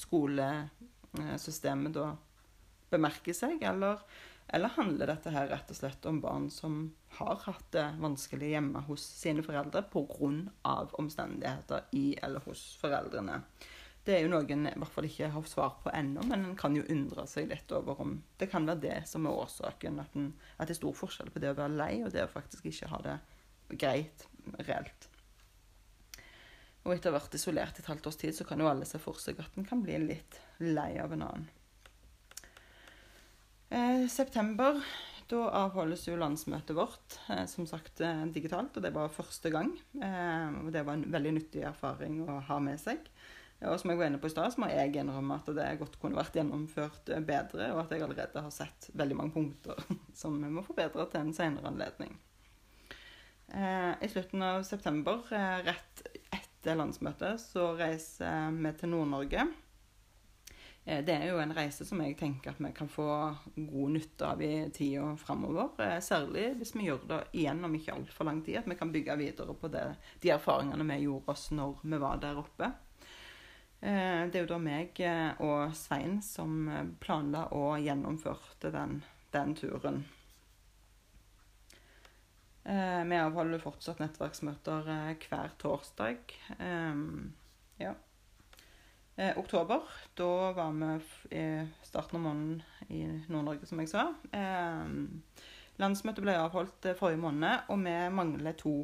skolesystemet 0.00 1.94
da 1.94 2.16
bemerker 2.90 3.34
seg, 3.36 3.62
eller, 3.62 4.02
eller 4.50 4.74
handler 4.74 5.06
dette 5.12 5.30
her 5.36 5.46
rett 5.52 5.70
og 5.70 5.78
slett 5.78 6.06
om 6.10 6.18
barn 6.24 6.50
som 6.50 6.90
har 7.20 7.38
hatt 7.46 7.70
det 7.76 7.86
vanskelig 8.02 8.50
hjemme 8.56 8.80
hos 8.88 9.02
sine 9.20 9.42
foreldre 9.46 9.86
pga. 9.92 10.88
omstendigheter 10.98 11.80
i 11.94 12.18
eller 12.18 12.40
hos 12.48 12.74
foreldrene? 12.82 13.44
Det 14.04 14.14
er 14.16 14.24
jo 14.24 14.30
noen 14.32 14.64
i 14.66 14.72
hvert 14.80 14.94
fall 14.94 15.06
ikke 15.06 15.28
har 15.34 15.48
svar 15.48 15.74
på 15.84 15.92
ennå, 15.92 16.22
men 16.30 16.46
en 16.48 16.56
kan 16.58 16.76
jo 16.76 16.86
undre 16.88 17.26
seg 17.28 17.50
litt 17.50 17.72
over 17.76 18.00
om 18.00 18.16
det 18.40 18.48
kan 18.52 18.64
være 18.68 18.84
det 18.86 18.96
som 19.10 19.28
er 19.28 19.36
årsaken. 19.42 20.00
At, 20.00 20.16
en, 20.16 20.32
at 20.56 20.70
det 20.70 20.76
er 20.76 20.80
stor 20.80 20.96
forskjell 20.96 21.32
på 21.34 21.42
det 21.42 21.52
å 21.52 21.58
være 21.58 21.76
lei 21.76 21.92
og 22.00 22.12
det 22.14 22.24
å 22.24 22.32
faktisk 22.32 22.70
ikke 22.70 22.88
ha 22.94 23.02
det 23.04 23.18
greit 23.80 24.24
reelt. 24.64 25.10
Og 26.86 26.94
etter 26.94 27.10
å 27.10 27.12
ha 27.12 27.20
vært 27.20 27.36
isolert 27.36 27.78
et 27.78 27.88
halvt 27.90 28.08
års 28.08 28.18
tid, 28.22 28.34
så 28.36 28.46
kan 28.48 28.60
jo 28.60 28.70
alle 28.70 28.88
se 28.88 28.98
for 29.02 29.20
seg 29.20 29.40
at 29.42 29.56
en 29.60 29.68
kan 29.68 29.82
bli 29.84 29.98
litt 30.00 30.40
lei 30.64 30.94
av 31.02 31.12
en 31.12 31.26
annen. 31.26 31.48
Eh, 33.70 34.06
september, 34.10 34.80
da 35.30 35.44
avholdes 35.60 36.06
jo 36.08 36.16
landsmøtet 36.18 36.74
vårt, 36.74 37.18
eh, 37.28 37.44
som 37.46 37.68
sagt 37.68 38.00
eh, 38.02 38.24
digitalt. 38.34 38.74
Og 38.74 38.82
det 38.82 38.94
var 38.96 39.12
første 39.14 39.52
gang. 39.52 39.74
Eh, 40.00 40.48
og 40.64 40.72
det 40.74 40.82
var 40.88 40.96
en 40.96 41.06
veldig 41.12 41.34
nyttig 41.36 41.62
erfaring 41.68 42.22
å 42.24 42.40
ha 42.48 42.58
med 42.64 42.80
seg. 42.82 43.04
Og 43.60 43.76
som 43.76 43.92
jeg 43.92 44.00
var 44.00 44.08
inne 44.08 44.20
på 44.20 44.30
i 44.30 44.32
stad, 44.32 44.54
så 44.54 44.62
må 44.62 44.70
jeg 44.70 44.94
innrømme 44.96 45.36
at 45.36 45.48
det 45.52 45.66
godt 45.82 45.98
kunne 46.00 46.16
vært 46.16 46.36
gjennomført 46.38 47.10
eh, 47.12 47.20
bedre, 47.24 47.68
og 47.74 47.82
at 47.82 47.92
jeg 47.92 48.06
allerede 48.06 48.44
har 48.46 48.54
sett 48.54 48.88
veldig 48.96 49.18
mange 49.18 49.36
punkter 49.36 49.82
som 50.20 50.38
vi 50.40 50.52
må 50.52 50.64
forbedre 50.64 51.08
til 51.12 51.26
en 51.26 51.34
senere 51.36 51.68
anledning. 51.68 52.16
Eh, 53.52 53.92
I 54.00 54.08
slutten 54.08 54.46
av 54.46 54.64
september, 54.64 55.26
eh, 55.36 55.58
rett 55.68 56.06
etter 56.32 56.80
landsmøtet, 56.80 57.42
så 57.42 57.74
reiser 57.76 58.56
vi 58.56 58.72
til 58.80 58.94
Nord-Norge. 58.94 59.50
Det 60.80 61.12
er 61.12 61.26
jo 61.28 61.36
en 61.38 61.52
reise 61.54 61.84
som 61.84 62.00
jeg 62.00 62.16
tenker 62.18 62.50
at 62.50 62.60
vi 62.64 62.70
kan 62.74 62.88
få 62.90 63.04
god 63.54 63.92
nytte 63.92 64.26
av 64.26 64.40
i 64.42 64.64
tida 64.74 65.10
framover. 65.20 65.76
Særlig 66.02 66.46
hvis 66.58 66.72
vi 66.74 66.86
gjør 66.88 67.04
det 67.06 67.18
igjen 67.36 67.60
om 67.68 67.76
ikke 67.76 67.94
altfor 67.94 68.26
lang 68.26 68.40
tid. 68.42 68.62
At 68.62 68.66
vi 68.66 68.78
kan 68.80 68.90
bygge 68.90 69.18
videre 69.20 69.54
på 69.54 69.70
det, 69.70 69.84
de 70.24 70.32
erfaringene 70.34 70.88
vi 70.88 71.02
gjorde 71.04 71.36
oss 71.36 71.50
når 71.52 71.84
vi 71.84 72.00
var 72.00 72.24
der 72.24 72.40
oppe. 72.40 72.72
Eh, 73.80 74.26
det 74.28 74.36
er 74.36 74.44
jo 74.44 74.50
da 74.50 74.58
meg 74.60 74.98
eh, 75.00 75.38
og 75.40 75.72
Svein 75.76 76.18
som 76.24 76.66
eh, 76.68 76.88
planla 77.00 77.46
og 77.56 77.80
gjennomførte 77.80 78.72
den, 78.74 78.98
den 79.32 79.54
turen. 79.56 80.02
Vi 82.60 83.16
avholder 83.16 83.58
fortsatt 83.58 83.98
nettverksmøter 84.02 84.84
hver 85.24 85.54
torsdag. 85.58 86.34
Ja. 87.80 87.94
Oktober, 89.40 89.88
da 90.14 90.28
var 90.54 90.76
vi 90.76 90.90
i 91.40 91.46
starten 91.88 92.20
av 92.20 92.22
måneden 92.28 92.60
i 92.92 93.00
Nord-Norge, 93.32 93.66
som 93.66 93.80
jeg 93.80 93.90
sa. 93.90 94.04
Landsmøtet 95.80 96.22
ble 96.22 96.36
avholdt 96.36 96.92
forrige 97.00 97.24
måned, 97.24 97.64
og 97.72 97.82
vi 97.88 97.96
mangler 98.20 98.60
to 98.60 98.76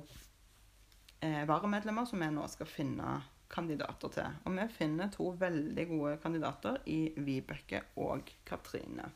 varamedlemmer 1.20 2.08
som 2.08 2.24
vi 2.24 2.32
nå 2.32 2.48
skal 2.50 2.72
finne 2.72 3.20
kandidater 3.56 4.12
til. 4.12 4.40
Og 4.44 4.56
vi 4.58 4.66
finner 4.76 5.12
to 5.12 5.30
veldig 5.40 5.86
gode 5.92 6.16
kandidater 6.22 6.82
i 6.92 7.00
Vibeke 7.16 7.86
og 8.02 8.28
Katrine. 8.48 9.08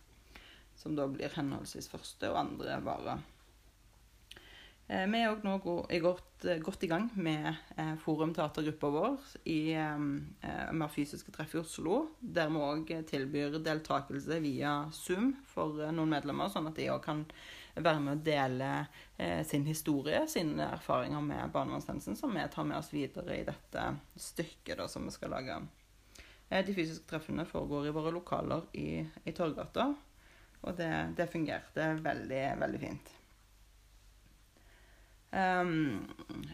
Som 0.80 0.96
da 0.96 1.06
blir 1.12 1.36
henholdsvis 1.36 1.90
første 1.92 2.32
og 2.32 2.40
andre 2.40 2.80
vare. 2.84 3.18
Eh, 4.90 5.06
vi 5.06 5.20
er 5.20 5.30
òg 5.30 5.44
nå 5.46 5.58
godt, 5.62 6.46
godt, 6.64 6.82
i 6.82 6.90
gang 6.90 7.10
med 7.14 7.52
forumteatergruppa 8.02 8.90
vår 8.90 9.28
i 9.52 9.60
eh, 9.78 10.00
mer 10.72 10.90
fysiske 10.90 11.30
treff 11.36 11.54
i 11.54 11.60
Oslo. 11.60 12.00
Der 12.18 12.50
vi 12.50 12.64
òg 12.64 12.90
tilbyr 13.12 13.60
deltakelse 13.62 14.40
via 14.42 14.74
Zoom 14.96 15.34
for 15.52 15.84
noen 15.92 16.16
medlemmer, 16.16 16.50
sånn 16.50 16.72
at 16.72 16.80
de 16.80 16.90
òg 16.90 17.04
kan 17.06 17.26
være 17.74 18.00
med 18.02 18.18
å 18.18 18.24
dele 18.24 18.70
eh, 19.16 19.42
sin 19.46 19.66
historie, 19.68 20.22
sine 20.28 20.66
erfaringer 20.76 21.22
med 21.24 21.52
barnevernstjenesten, 21.54 22.18
som 22.18 22.34
vi 22.34 22.46
tar 22.52 22.66
med 22.68 22.78
oss 22.80 22.92
videre 22.94 23.38
i 23.38 23.46
dette 23.46 23.86
stykket 24.16 24.80
da, 24.80 24.88
som 24.90 25.06
vi 25.06 25.14
skal 25.14 25.34
lage. 25.36 25.60
Eh, 26.48 26.64
de 26.66 26.74
fysiske 26.76 27.08
treffene 27.10 27.46
foregår 27.48 27.88
i 27.88 27.94
våre 27.94 28.14
lokaler 28.14 28.68
i, 28.78 28.90
i 29.24 29.36
Torgata, 29.36 29.92
og 30.60 30.76
det, 30.76 30.92
det 31.16 31.30
fungerte 31.32 31.94
veldig, 32.04 32.44
veldig 32.60 32.82
fint. 32.82 33.16
Um, 35.30 36.08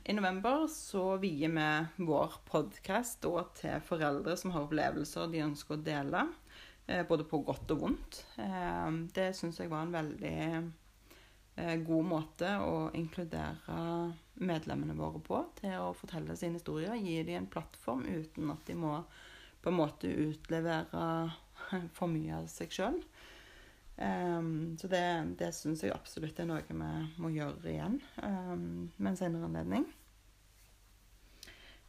I 0.04 0.12
november 0.12 0.66
så 0.68 1.14
vier 1.16 1.48
vi 1.48 2.04
vår 2.04 2.34
podkast 2.44 3.24
til 3.56 3.78
foreldre 3.86 4.34
som 4.36 4.52
har 4.52 4.66
opplevelser 4.66 5.30
de 5.32 5.46
ønsker 5.46 5.78
å 5.78 5.86
dele. 5.86 6.26
Eh, 6.86 7.06
både 7.06 7.24
på 7.26 7.40
godt 7.42 7.72
og 7.74 7.80
vondt. 7.82 8.20
Eh, 8.38 8.90
det 9.16 9.30
syns 9.34 9.58
jeg 9.58 9.72
var 9.72 9.86
en 9.86 9.94
veldig 9.96 10.40
god 11.56 12.04
måte 12.04 12.50
å 12.60 12.90
inkludere 12.92 13.76
medlemmene 14.44 14.96
våre 14.98 15.22
på 15.24 15.38
til 15.56 15.72
å 15.80 15.94
fortelle 15.96 16.36
sine 16.36 16.58
historier. 16.58 16.96
Gi 17.00 17.22
dem 17.24 17.40
en 17.40 17.48
plattform 17.52 18.04
uten 18.04 18.52
at 18.52 18.68
de 18.68 18.76
må 18.76 18.98
på 19.64 19.72
en 19.72 19.78
måte 19.80 20.10
utlevere 20.10 21.06
for 21.96 22.12
mye 22.12 22.42
av 22.42 22.50
seg 22.52 22.74
sjøl. 22.76 23.00
Um, 23.96 24.76
så 24.76 24.90
det, 24.92 25.04
det 25.40 25.54
syns 25.56 25.80
jeg 25.80 25.94
absolutt 25.94 26.36
er 26.42 26.48
noe 26.50 26.64
vi 26.68 26.76
må 26.76 27.30
gjøre 27.32 27.70
igjen 27.70 27.94
um, 28.20 28.90
med 28.98 29.14
en 29.14 29.16
senere 29.16 29.48
anledning. 29.48 29.86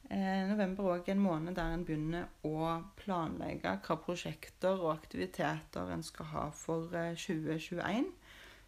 Uh, 0.07 0.47
november 0.47 0.87
er 0.87 1.01
òg 1.01 1.09
en 1.11 1.19
måned 1.19 1.57
der 1.59 1.73
en 1.75 1.83
begynner 1.83 2.29
å 2.47 2.77
planlegge 3.01 3.73
hva 3.83 3.97
prosjekter 3.99 4.79
og 4.79 4.93
aktiviteter 4.93 5.91
en 5.91 6.05
skal 6.07 6.31
ha 6.31 6.45
for 6.55 6.87
uh, 6.95 7.11
2021. 7.11 8.07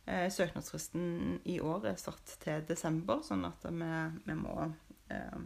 Eh, 0.10 0.28
søknadsfristen 0.34 1.40
i 1.46 1.60
år 1.62 1.92
er 1.92 1.98
satt 2.02 2.38
til 2.42 2.64
desember, 2.66 3.22
sånn 3.22 3.46
at 3.46 3.66
vi, 3.70 3.90
vi 4.26 4.38
må 4.40 4.56
eh, 5.14 5.42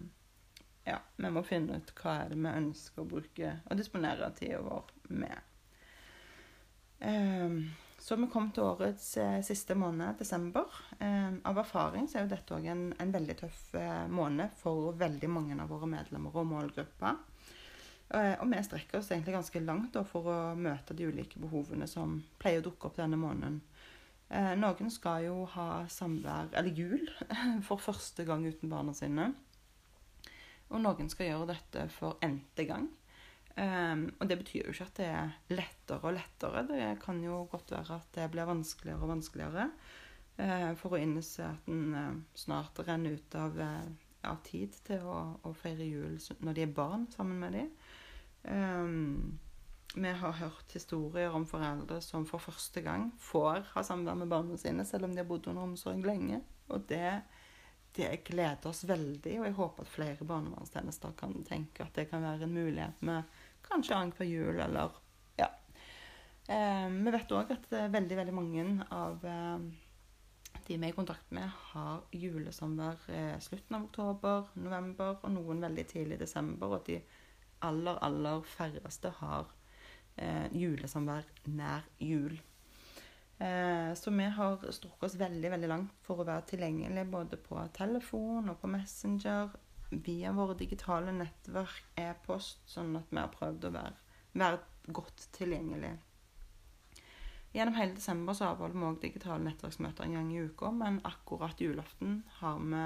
ja, 0.88 1.00
vi 1.20 1.32
må 1.32 1.44
finne 1.48 1.80
ut 1.80 1.92
hva 2.00 2.18
er 2.22 2.32
det 2.32 2.40
vi 2.40 2.52
ønsker 2.62 3.04
å 3.04 3.10
bruke 3.16 3.56
og 3.68 3.80
disponere 3.80 4.30
tida 4.38 4.62
vår 4.64 4.94
med. 5.12 5.50
Um, 7.04 7.58
så 8.00 8.16
vi 8.20 8.28
kom 8.32 8.50
til 8.52 8.66
årets 8.68 9.06
eh, 9.20 9.38
siste 9.48 9.76
måned, 9.80 10.18
desember. 10.20 10.72
Eh, 11.00 11.36
av 11.48 11.60
erfaring 11.60 12.08
så 12.08 12.20
er 12.20 12.26
jo 12.26 12.34
dette 12.34 12.56
òg 12.56 12.68
en, 12.68 12.82
en, 13.00 13.14
veldig 13.16 13.36
tøff 13.40 13.62
eh, 13.80 14.08
måned 14.12 14.52
for 14.60 14.92
veldig 15.00 15.30
mange 15.32 15.56
av 15.56 15.72
våre 15.72 15.88
medlemmer 15.88 16.36
og 16.36 16.50
målgrupper. 16.50 17.22
Eh, 18.12 18.34
og 18.44 18.52
vi 18.52 18.60
strekker 18.68 19.00
oss 19.00 19.12
egentlig 19.12 19.38
ganske 19.38 19.64
langt 19.64 19.96
for 20.10 20.28
å 20.28 20.38
møte 20.60 20.96
de 21.00 21.08
ulike 21.08 21.40
behovene 21.40 21.88
som 21.88 22.18
pleier 22.44 22.60
å 22.60 22.68
dukke 22.68 22.90
opp 22.90 23.00
denne 23.00 23.20
måneden. 23.20 23.62
Eh, 24.34 24.54
noen 24.58 24.90
skal 24.90 25.28
jo 25.28 25.44
ha 25.54 25.84
samvær, 25.92 26.50
eller 26.58 26.74
jul, 26.74 27.04
for 27.68 27.82
første 27.82 28.26
gang 28.26 28.46
uten 28.48 28.72
barna 28.72 28.96
sine. 28.98 29.30
Og 30.74 30.82
noen 30.82 31.10
skal 31.12 31.30
gjøre 31.30 31.52
dette 31.54 31.86
for 31.94 32.18
n-te 32.26 32.66
gang. 32.66 32.88
Um, 33.54 34.08
og 34.18 34.26
det 34.26 34.40
betyr 34.40 34.64
jo 34.66 34.72
ikke 34.74 34.88
at 34.88 34.98
det 34.98 35.08
er 35.14 35.34
lettere 35.54 36.10
og 36.10 36.16
lettere. 36.16 36.64
Det 36.66 36.88
kan 37.04 37.20
jo 37.22 37.44
godt 37.52 37.76
være 37.76 38.00
at 38.00 38.08
det 38.16 38.32
blir 38.34 38.50
vanskeligere 38.50 39.06
og 39.06 39.12
vanskeligere. 39.12 39.68
Uh, 40.40 40.72
for 40.80 40.96
å 40.96 41.02
innse 41.04 41.46
at 41.46 41.70
en 41.70 41.94
uh, 41.94 42.16
snart 42.34 42.82
renner 42.88 43.20
ut 43.20 43.38
av, 43.38 43.60
uh, 43.62 43.86
av 44.32 44.42
tid 44.48 44.74
til 44.88 45.06
å, 45.06 45.20
å, 45.46 45.54
feire 45.54 45.86
jul 45.86 46.18
når 46.42 46.58
de 46.58 46.66
er 46.66 46.74
barn 46.74 47.06
sammen 47.14 47.38
med 47.44 47.60
dem. 47.60 47.70
Vi 49.94 50.10
har 50.10 50.32
hørt 50.40 50.74
historier 50.74 51.34
om 51.36 51.46
foreldre 51.46 52.00
som 52.02 52.26
for 52.26 52.42
første 52.42 52.82
gang 52.82 53.12
får 53.22 53.68
ha 53.76 53.84
samvær 53.86 54.18
med 54.18 54.32
barna 54.32 54.58
sine, 54.58 54.86
selv 54.86 55.08
om 55.08 55.14
de 55.14 55.22
har 55.22 55.30
bodd 55.30 55.48
under 55.52 55.68
omsorg 55.68 56.02
lenge. 56.06 56.42
Og 56.74 56.88
det, 56.90 57.22
det 57.98 58.10
gleder 58.26 58.70
oss 58.70 58.84
veldig, 58.90 59.38
og 59.40 59.48
jeg 59.48 59.58
håper 59.60 59.86
at 59.86 59.94
flere 59.94 60.28
barnevernstjenester 60.30 61.14
kan 61.20 61.38
tenke 61.46 61.86
at 61.86 61.94
det 61.98 62.08
kan 62.10 62.26
være 62.26 62.48
en 62.48 62.58
mulighet 62.58 63.06
med 63.06 63.40
Kanskje 63.64 63.96
annenhver 63.96 64.28
jul, 64.28 64.60
eller 64.60 64.98
Ja. 65.40 65.48
Eh, 66.52 66.90
vi 66.92 67.12
vet 67.16 67.32
òg 67.32 67.54
at 67.56 67.70
veldig, 67.72 68.18
veldig 68.18 68.34
mange 68.36 68.66
av 68.92 69.24
eh, 69.24 69.70
de 70.68 70.78
vi 70.78 70.86
er 70.88 70.92
i 70.92 70.96
kontakt 70.96 71.32
med, 71.32 71.48
har 71.72 72.04
julesamvær 72.12 73.08
eh, 73.12 73.40
slutten 73.40 73.78
av 73.78 73.88
oktober, 73.88 74.52
november 74.60 75.18
og 75.22 75.32
noen 75.32 75.64
veldig 75.64 75.86
tidlig 75.88 76.18
i 76.18 76.24
desember. 76.26 76.72
Og 76.72 76.82
at 76.82 76.92
de 76.92 77.00
aller, 77.68 78.00
aller 78.04 78.44
færreste 78.48 79.12
har 79.22 79.52
eh, 80.16 80.48
julesamvær 80.54 81.28
nær 81.54 81.86
jul. 82.00 82.38
Eh, 83.44 83.94
så 83.94 84.12
vi 84.12 84.30
har 84.38 84.72
strukket 84.72 85.10
oss 85.10 85.20
veldig 85.20 85.50
veldig 85.56 85.70
langt 85.72 86.06
for 86.06 86.22
å 86.22 86.28
være 86.28 86.48
tilgjengelige 86.54 87.10
både 87.12 87.40
på 87.42 87.60
telefon 87.76 88.52
og 88.54 88.60
på 88.62 88.70
Messenger 88.72 89.52
via 90.06 90.32
våre 90.34 90.56
digitale 90.58 91.12
nettverk, 91.14 91.84
e-post, 92.00 92.64
sånn 92.70 92.96
at 92.98 93.12
vi 93.12 93.20
har 93.20 93.34
prøvd 93.34 93.68
å 93.68 93.74
være, 93.74 93.94
være 94.34 94.94
godt 94.96 95.28
tilgjengelig. 95.38 95.94
Gjennom 97.54 97.76
hele 97.78 97.94
desember 97.94 98.34
så 98.34 98.50
avholder 98.50 98.80
vi 98.80 98.88
òg 98.88 99.02
digitale 99.04 99.44
nettverksmøter 99.46 100.08
en 100.08 100.16
gang 100.18 100.32
i 100.34 100.42
uka, 100.42 100.72
men 100.74 100.98
akkurat 101.06 101.60
julaften 101.62 102.24
har 102.40 102.64
vi 102.64 102.82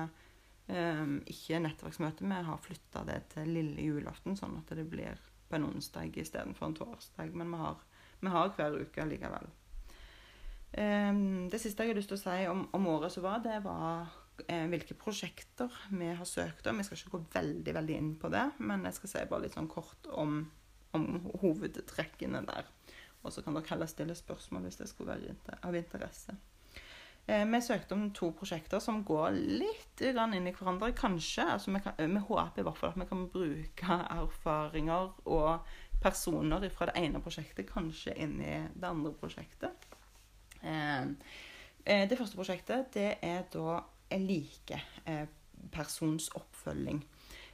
eh, 0.75 1.05
ikke 1.31 1.61
nettverksmøte. 1.63 2.27
Vi 2.27 2.41
har 2.49 2.65
flytta 2.65 3.05
det 3.07 3.21
til 3.35 3.53
lille 3.55 3.87
julaften, 3.87 4.35
sånn 4.35 4.57
at 4.59 4.75
det 4.75 4.89
blir 4.91 5.21
på 5.47 5.57
en 5.57 5.69
onsdag 5.69 6.17
istedenfor 6.17 6.67
en 6.67 6.77
torsdag. 6.77 7.33
Men 7.33 7.51
vi 7.53 7.61
har, 7.61 7.81
vi 8.19 8.33
har 8.33 8.53
hver 8.57 8.77
uke 8.83 9.07
likevel. 9.07 9.49
Um, 10.77 11.47
det 11.49 11.61
siste 11.63 11.85
jeg 11.85 11.93
har 11.93 11.97
lyst 11.97 12.11
til 12.11 12.19
å 12.19 12.21
si 12.21 12.39
om, 12.51 12.65
om 12.75 12.87
året 12.91 13.13
som 13.13 13.23
var, 13.23 13.39
det 13.41 13.61
var 13.63 14.09
eh, 14.45 14.65
hvilke 14.69 14.97
prosjekter 14.99 15.73
vi 15.89 16.11
har 16.11 16.27
søkt 16.27 16.67
om. 16.67 16.81
Jeg 16.81 16.89
skal 16.89 16.99
ikke 16.99 17.15
gå 17.15 17.23
veldig 17.37 17.75
veldig 17.79 17.97
inn 17.97 18.13
på 18.19 18.31
det, 18.33 18.43
men 18.59 18.85
jeg 18.89 18.99
skal 18.99 19.13
si 19.13 19.23
bare 19.31 19.45
litt 19.45 19.55
sånn 19.57 19.71
kort 19.71 20.09
om, 20.11 20.41
om 20.97 21.07
hovedtrekkene 21.41 22.43
der. 22.49 22.67
Og 23.23 23.33
så 23.33 23.43
kan 23.43 23.57
dere 23.57 23.71
heller 23.71 23.89
stille 23.91 24.15
spørsmål 24.15 24.67
hvis 24.67 24.79
det 24.81 24.91
skulle 24.91 25.15
være 25.15 25.59
av 25.65 25.75
interesse. 25.75 26.35
Eh, 27.27 27.45
vi 27.45 27.61
søkte 27.61 27.91
om 27.91 28.11
to 28.15 28.31
prosjekter 28.31 28.79
som 28.79 29.03
går 29.03 29.31
litt 29.35 30.01
inn 30.01 30.47
i 30.47 30.51
hverandre. 30.55 30.95
Kanskje, 30.95 31.43
altså 31.43 31.71
vi, 31.75 31.79
kan, 31.83 31.93
vi, 31.99 32.19
håper 32.29 32.61
i 32.61 32.63
hvert 32.63 32.77
fall 32.79 32.89
at 32.93 32.99
vi 33.01 33.05
kan 33.09 33.27
bruke 33.33 33.97
erfaringer 34.15 35.11
og 35.27 35.59
personer 35.99 36.69
fra 36.71 36.85
det 36.87 36.95
ene 37.01 37.19
prosjektet 37.23 37.67
kanskje 37.67 38.13
inn 38.15 38.39
i 38.39 38.67
det 38.71 38.87
andre 38.87 39.11
prosjektet. 39.19 39.75
Eh, 40.61 41.05
eh 41.83 42.07
det 42.07 42.17
første 42.17 42.35
prosjektet 42.39 42.93
det 42.95 43.17
er 43.21 43.43
da 43.51 43.83
likepersons 44.15 46.29
eh, 46.31 46.35
oppfølging. 46.39 47.03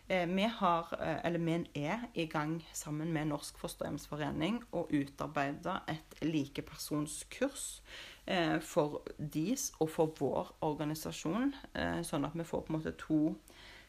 Eh, 0.07 0.27
vi 0.27 0.43
har, 0.43 0.87
eh, 0.99 1.25
eller 1.25 1.39
vi 1.39 1.65
er 1.75 1.99
i 2.13 2.25
gang 2.25 2.65
sammen 2.73 3.13
med 3.13 3.29
Norsk 3.31 3.57
fosterhjemsforening 3.57 4.59
å 4.75 4.83
utarbeide 4.91 5.77
et 5.87 6.17
likepersonskurs 6.21 7.81
for 8.63 9.01
deres 9.17 9.65
og 9.83 9.89
for 9.91 10.13
vår 10.15 10.53
organisasjon, 10.63 11.49
sånn 12.07 12.23
at 12.23 12.37
vi 12.39 12.45
får 12.47 12.61
på 12.63 12.71
en 12.71 12.77
måte 12.77 12.93
to 13.01 13.17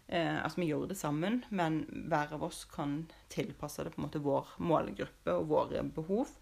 Eh, 0.07 0.45
altså 0.45 0.61
Vi 0.61 0.67
gjør 0.69 0.89
det 0.89 0.99
sammen, 1.01 1.39
men 1.49 1.85
hver 2.11 2.35
av 2.37 2.43
oss 2.45 2.65
kan 2.69 3.07
tilpasse 3.33 3.85
det 3.85 3.95
på 3.95 4.03
en 4.03 4.07
måte 4.07 4.21
vår 4.21 4.51
målgruppe 4.61 5.33
og 5.33 5.49
våre 5.49 5.85
behov. 5.97 6.35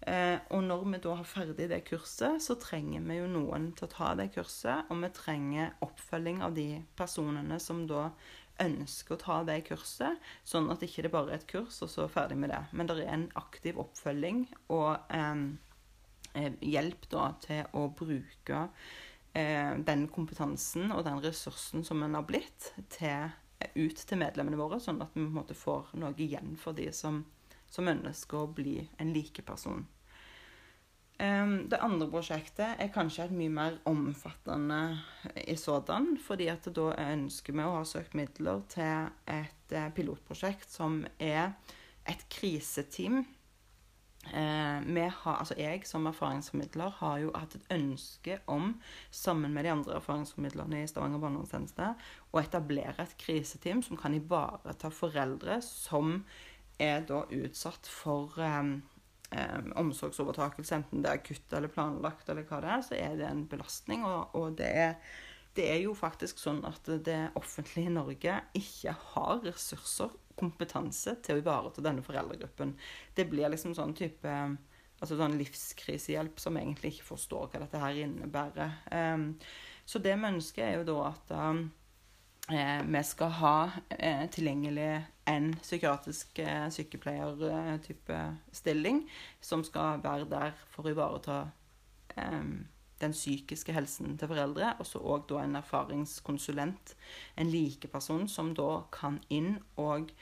Eh, 0.00 0.38
og 0.48 0.64
når 0.64 0.86
vi 0.86 1.00
da 1.04 1.16
har 1.18 1.28
ferdig 1.28 1.68
det 1.68 1.82
kurset, 1.90 2.40
så 2.40 2.56
trenger 2.60 3.04
vi 3.04 3.18
jo 3.20 3.28
noen 3.28 3.70
til 3.76 3.88
å 3.88 3.92
ta 3.92 4.14
det 4.16 4.30
kurset. 4.36 4.88
Og 4.88 5.02
vi 5.04 5.12
trenger 5.16 5.74
oppfølging 5.84 6.40
av 6.46 6.56
de 6.56 6.68
personene 6.96 7.60
som 7.60 7.84
da 7.90 8.08
ønsker 8.60 9.16
å 9.16 9.20
ta 9.20 9.38
det 9.48 9.62
kurset, 9.68 10.20
sånn 10.44 10.68
at 10.72 10.82
ikke 10.84 11.04
det 11.04 11.12
bare 11.12 11.32
er 11.32 11.40
et 11.40 11.48
kurs, 11.48 11.78
og 11.84 11.92
så 11.92 12.08
ferdig 12.12 12.36
med 12.40 12.52
det. 12.52 12.60
Men 12.72 12.88
det 12.88 12.98
er 13.00 13.14
en 13.14 13.30
aktiv 13.40 13.78
oppfølging 13.80 14.46
og 14.72 14.96
eh, 15.12 15.44
eh 15.60 15.69
hjelp 16.34 17.06
da 17.10 17.30
til 17.42 17.76
å 17.76 17.86
bruke 17.96 18.64
eh, 19.32 19.76
den 19.86 20.06
kompetansen 20.12 20.90
og 20.94 21.04
den 21.06 21.22
ressursen 21.24 21.84
som 21.86 22.02
en 22.04 22.18
har 22.18 22.26
blitt, 22.28 22.72
til, 22.92 23.30
ut 23.74 24.02
til 24.02 24.20
medlemmene 24.20 24.60
våre, 24.60 24.80
sånn 24.82 25.02
at 25.02 25.14
vi 25.14 25.24
på 25.24 25.28
en 25.28 25.38
måte 25.40 25.58
får 25.58 25.94
noe 26.00 26.14
igjen 26.18 26.56
for 26.60 26.76
de 26.76 26.90
som, 26.96 27.24
som 27.70 27.90
ønsker 27.90 28.42
å 28.42 28.52
bli 28.54 28.78
en 29.02 29.14
likeperson. 29.14 29.84
Eh, 31.20 31.56
det 31.72 31.82
andre 31.82 32.08
prosjektet 32.12 32.80
er 32.80 32.94
kanskje 32.94 33.26
et 33.26 33.36
mye 33.36 33.56
mer 33.56 33.80
omfattende 33.90 34.80
i 35.44 35.58
sådan, 35.58 36.14
fordi 36.22 36.48
at 36.52 36.70
da 36.76 36.92
ønsker 37.10 37.58
vi 37.58 37.66
å 37.66 37.76
ha 37.80 37.84
søkt 37.88 38.16
midler 38.18 38.64
til 38.72 39.10
et 39.26 39.76
eh, 39.76 39.92
pilotprosjekt 39.98 40.72
som 40.78 41.02
er 41.18 41.52
et 42.08 42.24
kriseteam 42.32 43.20
Eh, 43.22 43.39
har, 44.28 45.36
altså 45.38 45.54
jeg 45.56 45.86
som 45.88 46.06
erfaringsformidler 46.06 46.92
har 46.98 47.18
jo 47.22 47.32
hatt 47.34 47.54
et 47.56 47.72
ønske 47.72 48.38
om, 48.46 48.74
sammen 49.10 49.54
med 49.54 49.64
de 49.64 49.72
andre 49.72 49.96
erfaringsformidlerne 49.96 50.82
i 50.82 50.86
Stavanger 50.86 51.22
barnevernstjeneste, 51.22 51.94
å 52.30 52.42
etablere 52.42 53.00
et 53.02 53.16
kriseteam 53.18 53.82
som 53.82 53.96
kan 53.96 54.14
ivareta 54.14 54.90
foreldre 54.92 55.60
som 55.64 56.20
er 56.80 57.04
da 57.08 57.24
utsatt 57.36 57.88
for 57.90 58.36
eh, 58.40 58.76
eh, 59.36 59.58
omsorgsovertakelse, 59.80 60.78
enten 60.78 61.02
det 61.02 61.10
er 61.10 61.20
akutt 61.20 61.56
eller 61.56 61.72
planlagt, 61.72 62.28
eller 62.28 62.46
hva 62.48 62.60
det 62.62 62.70
er, 62.76 62.86
så 62.86 62.96
er 63.00 63.18
det 63.20 63.28
en 63.28 63.44
belastning. 63.50 64.04
Og, 64.06 64.36
og 64.38 64.56
det, 64.60 64.70
er, 64.84 64.94
det 65.58 65.66
er 65.66 65.80
jo 65.82 65.94
faktisk 65.98 66.38
sånn 66.38 66.60
at 66.68 66.86
det 67.04 67.20
offentlige 67.38 67.92
Norge 67.92 68.36
ikke 68.56 68.94
har 69.12 69.40
ressurser 69.44 70.12
kompetanse 70.40 71.16
til 71.24 71.36
å 71.36 71.42
ivareta 71.42 71.82
denne 71.84 72.04
foreldregruppen. 72.06 72.76
Det 73.16 73.26
blir 73.28 73.50
liksom 73.52 73.74
sånn 73.76 73.96
type 73.98 74.36
altså 75.00 75.16
sånn 75.16 75.38
livskrisehjelp 75.40 76.40
som 76.40 76.58
egentlig 76.60 76.94
ikke 76.94 77.08
forstår 77.08 77.50
hva 77.50 77.62
dette 77.62 77.82
her 77.82 78.00
innebærer. 78.04 78.74
Um, 78.92 79.30
så 79.88 80.00
det 80.02 80.14
vi 80.16 80.28
ønsker, 80.28 80.64
er 80.66 80.80
jo 80.80 80.88
da 80.90 80.96
at 81.08 81.32
um, 81.34 81.62
eh, 82.52 82.82
vi 82.84 83.02
skal 83.08 83.32
ha 83.40 83.54
eh, 83.96 84.26
tilgjengelig 84.30 84.90
en 85.30 85.48
psykiatrisk 85.62 86.42
sykepleier-type 86.76 88.20
stilling 88.54 89.02
som 89.44 89.64
skal 89.66 90.02
være 90.04 90.28
der 90.30 90.54
for 90.70 90.86
å 90.86 90.92
ivareta 90.92 91.40
den 93.00 93.14
psykiske 93.16 93.74
helsen 93.74 94.16
til 94.20 94.30
foreldre, 94.30 94.74
og 94.78 94.86
så 94.88 95.00
òg 95.00 95.32
en 95.40 95.58
erfaringskonsulent, 95.60 96.94
en 97.40 97.52
likeperson, 97.52 98.28
som 98.28 98.54
da 98.54 98.82
kan 98.92 99.20
inn 99.32 99.56
og 99.80 100.12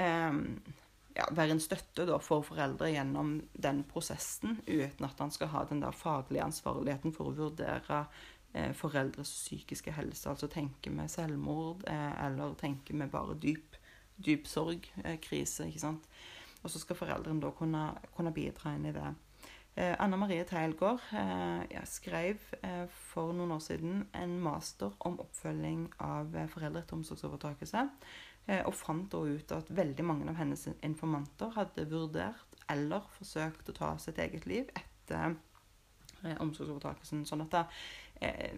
eh, 0.00 0.38
ja, 1.16 1.26
være 1.30 1.56
en 1.56 1.62
støtte 1.62 2.06
da, 2.08 2.18
for 2.22 2.44
foreldre 2.46 2.90
gjennom 2.92 3.34
den 3.52 3.82
prosessen, 3.88 4.60
uten 4.66 5.08
at 5.08 5.20
han 5.20 5.32
skal 5.34 5.52
ha 5.52 5.64
den 5.68 5.82
der 5.84 5.96
faglige 5.96 6.44
ansvarligheten 6.46 7.14
for 7.16 7.30
å 7.30 7.36
vurdere 7.36 8.04
eh, 8.54 8.72
foreldres 8.76 9.32
psykiske 9.32 9.94
helse. 9.96 10.28
Altså 10.30 10.48
tenke 10.52 10.92
med 10.94 11.12
selvmord, 11.12 11.84
eh, 11.90 12.12
eller 12.26 12.56
tenke 12.60 12.96
med 12.96 13.12
bare 13.12 13.36
dyp, 13.42 13.76
dyp 14.16 14.48
sorg, 14.48 14.88
eh, 15.04 15.18
krise. 15.20 15.68
ikke 15.68 15.84
sant? 15.86 16.08
Og 16.62 16.70
så 16.70 16.78
skal 16.78 16.96
foreldrene 16.96 17.42
da 17.42 17.50
kunne, 17.56 17.86
kunne 18.16 18.34
bidra 18.34 18.76
inn 18.76 18.86
i 18.86 18.94
det. 18.94 19.12
Eh, 19.74 19.94
Anna 19.98 20.18
Marie 20.20 20.44
Teilgaard 20.44 21.00
eh, 21.16 21.84
skrev 21.88 22.42
eh, 22.60 22.84
for 22.92 23.32
noen 23.32 23.54
år 23.54 23.62
siden 23.64 24.02
en 24.12 24.34
master 24.44 24.92
om 25.08 25.16
oppfølging 25.22 25.86
av 26.04 26.34
foreldre 26.52 26.82
etter 26.82 26.98
omsorgsovertakelse. 26.98 27.86
Og 28.66 28.74
fant 28.74 29.06
da 29.06 29.20
ut 29.22 29.52
at 29.54 29.68
veldig 29.70 30.02
mange 30.02 30.26
av 30.26 30.34
hennes 30.34 30.64
informanter 30.82 31.52
hadde 31.54 31.84
vurdert 31.86 32.56
eller 32.74 33.04
forsøkt 33.14 33.70
å 33.70 33.74
ta 33.76 33.90
sitt 34.02 34.18
eget 34.18 34.48
liv 34.50 34.66
etter 34.74 35.36
omsorgsovertakelsen. 36.42 37.22
Sånn 37.22 37.44
at 37.44 37.54
da, 37.54 37.60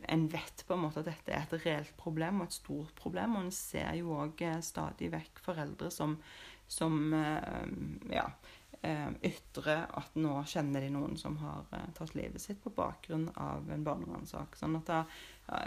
en 0.08 0.24
vet 0.32 0.64
på 0.64 0.72
en 0.72 0.86
måte 0.86 1.02
at 1.02 1.10
dette 1.10 1.36
er 1.36 1.44
et 1.44 1.66
reelt 1.66 1.92
problem 2.00 2.40
og 2.40 2.48
et 2.48 2.56
stort 2.56 2.96
problem. 2.96 3.36
Og 3.36 3.44
en 3.44 3.52
ser 3.52 3.92
jo 4.00 4.16
òg 4.16 4.40
stadig 4.64 5.12
vekk 5.12 5.44
foreldre 5.44 5.92
som, 5.92 6.16
som 6.64 6.96
ja, 8.08 8.24
ytrer 9.24 9.86
at 9.96 10.16
nå 10.20 10.34
kjenner 10.50 10.84
de 10.84 10.90
noen 10.92 11.14
som 11.16 11.38
har 11.40 11.64
tatt 11.96 12.14
livet 12.18 12.42
sitt 12.42 12.58
på 12.60 12.72
bakgrunn 12.74 13.30
av 13.40 13.70
en 13.72 13.84
barnevernssak. 13.86 14.58
Sånn 14.60 14.76
at 14.76 14.90
da, 14.90 14.98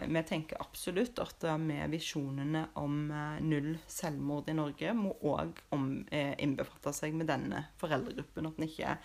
vi 0.08 0.24
tenker 0.24 0.62
absolutt 0.62 1.20
at 1.22 1.44
med 1.62 1.92
visjonene 1.94 2.64
om 2.82 3.12
eh, 3.14 3.40
null 3.46 3.76
selvmord 3.88 4.50
i 4.50 4.56
Norge 4.58 4.94
må 4.98 5.14
òg 5.30 5.62
eh, 6.10 6.34
innbefatte 6.42 6.94
seg 6.98 7.14
med 7.18 7.30
denne 7.30 7.68
foreldregruppen. 7.82 8.50
At 8.50 8.58
den 8.58 8.68
ikke 8.68 8.96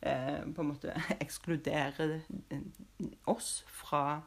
eh, 0.00 0.40
på 0.48 0.64
en 0.64 0.70
måte 0.70 0.96
ekskluderer 1.24 2.22
oss 3.28 3.60
fra 3.68 4.22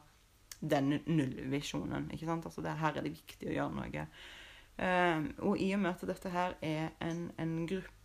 den 0.60 1.00
nullvisjonen. 1.04 2.10
ikke 2.14 2.30
sant? 2.30 2.46
Altså 2.46 2.62
det, 2.64 2.78
her 2.78 2.94
er 2.94 3.06
det 3.06 3.16
viktig 3.18 3.50
å 3.50 3.56
gjøre 3.58 3.76
noe. 3.80 4.06
Og 5.48 5.60
i 5.62 5.70
og 5.72 5.80
med 5.80 5.94
at 5.94 6.02
dette 6.08 6.30
her 6.32 6.54
er 6.64 6.90
en, 7.00 7.30
en 7.40 7.52
gruppe 7.68 7.95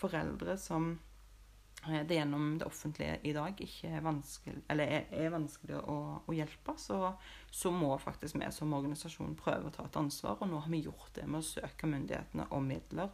foreldre 0.00 0.56
som 0.60 0.94
Eh, 1.88 2.06
det 2.06 2.14
gjennom 2.14 2.58
det 2.58 2.64
offentlige 2.64 3.18
i 3.22 3.32
dag 3.32 3.60
ikke 3.60 3.90
er 3.96 4.04
vanskelig, 4.04 4.62
er, 4.72 5.08
er 5.10 5.32
vanskelig 5.34 5.80
å, 5.80 5.96
å 6.24 6.36
hjelpe, 6.36 6.76
så, 6.80 7.14
så, 7.50 7.72
må 7.74 7.92
faktisk 8.00 8.38
vi 8.40 8.52
som 8.54 8.72
organisasjon 8.76 9.36
prøve 9.38 9.68
å 9.68 9.74
ta 9.74 9.88
et 9.88 10.00
ansvar. 10.00 10.38
Og 10.40 10.50
nå 10.50 10.62
har 10.64 10.72
vi 10.72 10.84
gjort 10.86 11.12
det 11.18 11.26
med 11.28 11.42
å 11.42 11.48
søke 11.48 11.90
myndighetene 11.90 12.48
om 12.56 12.72
midler 12.72 13.12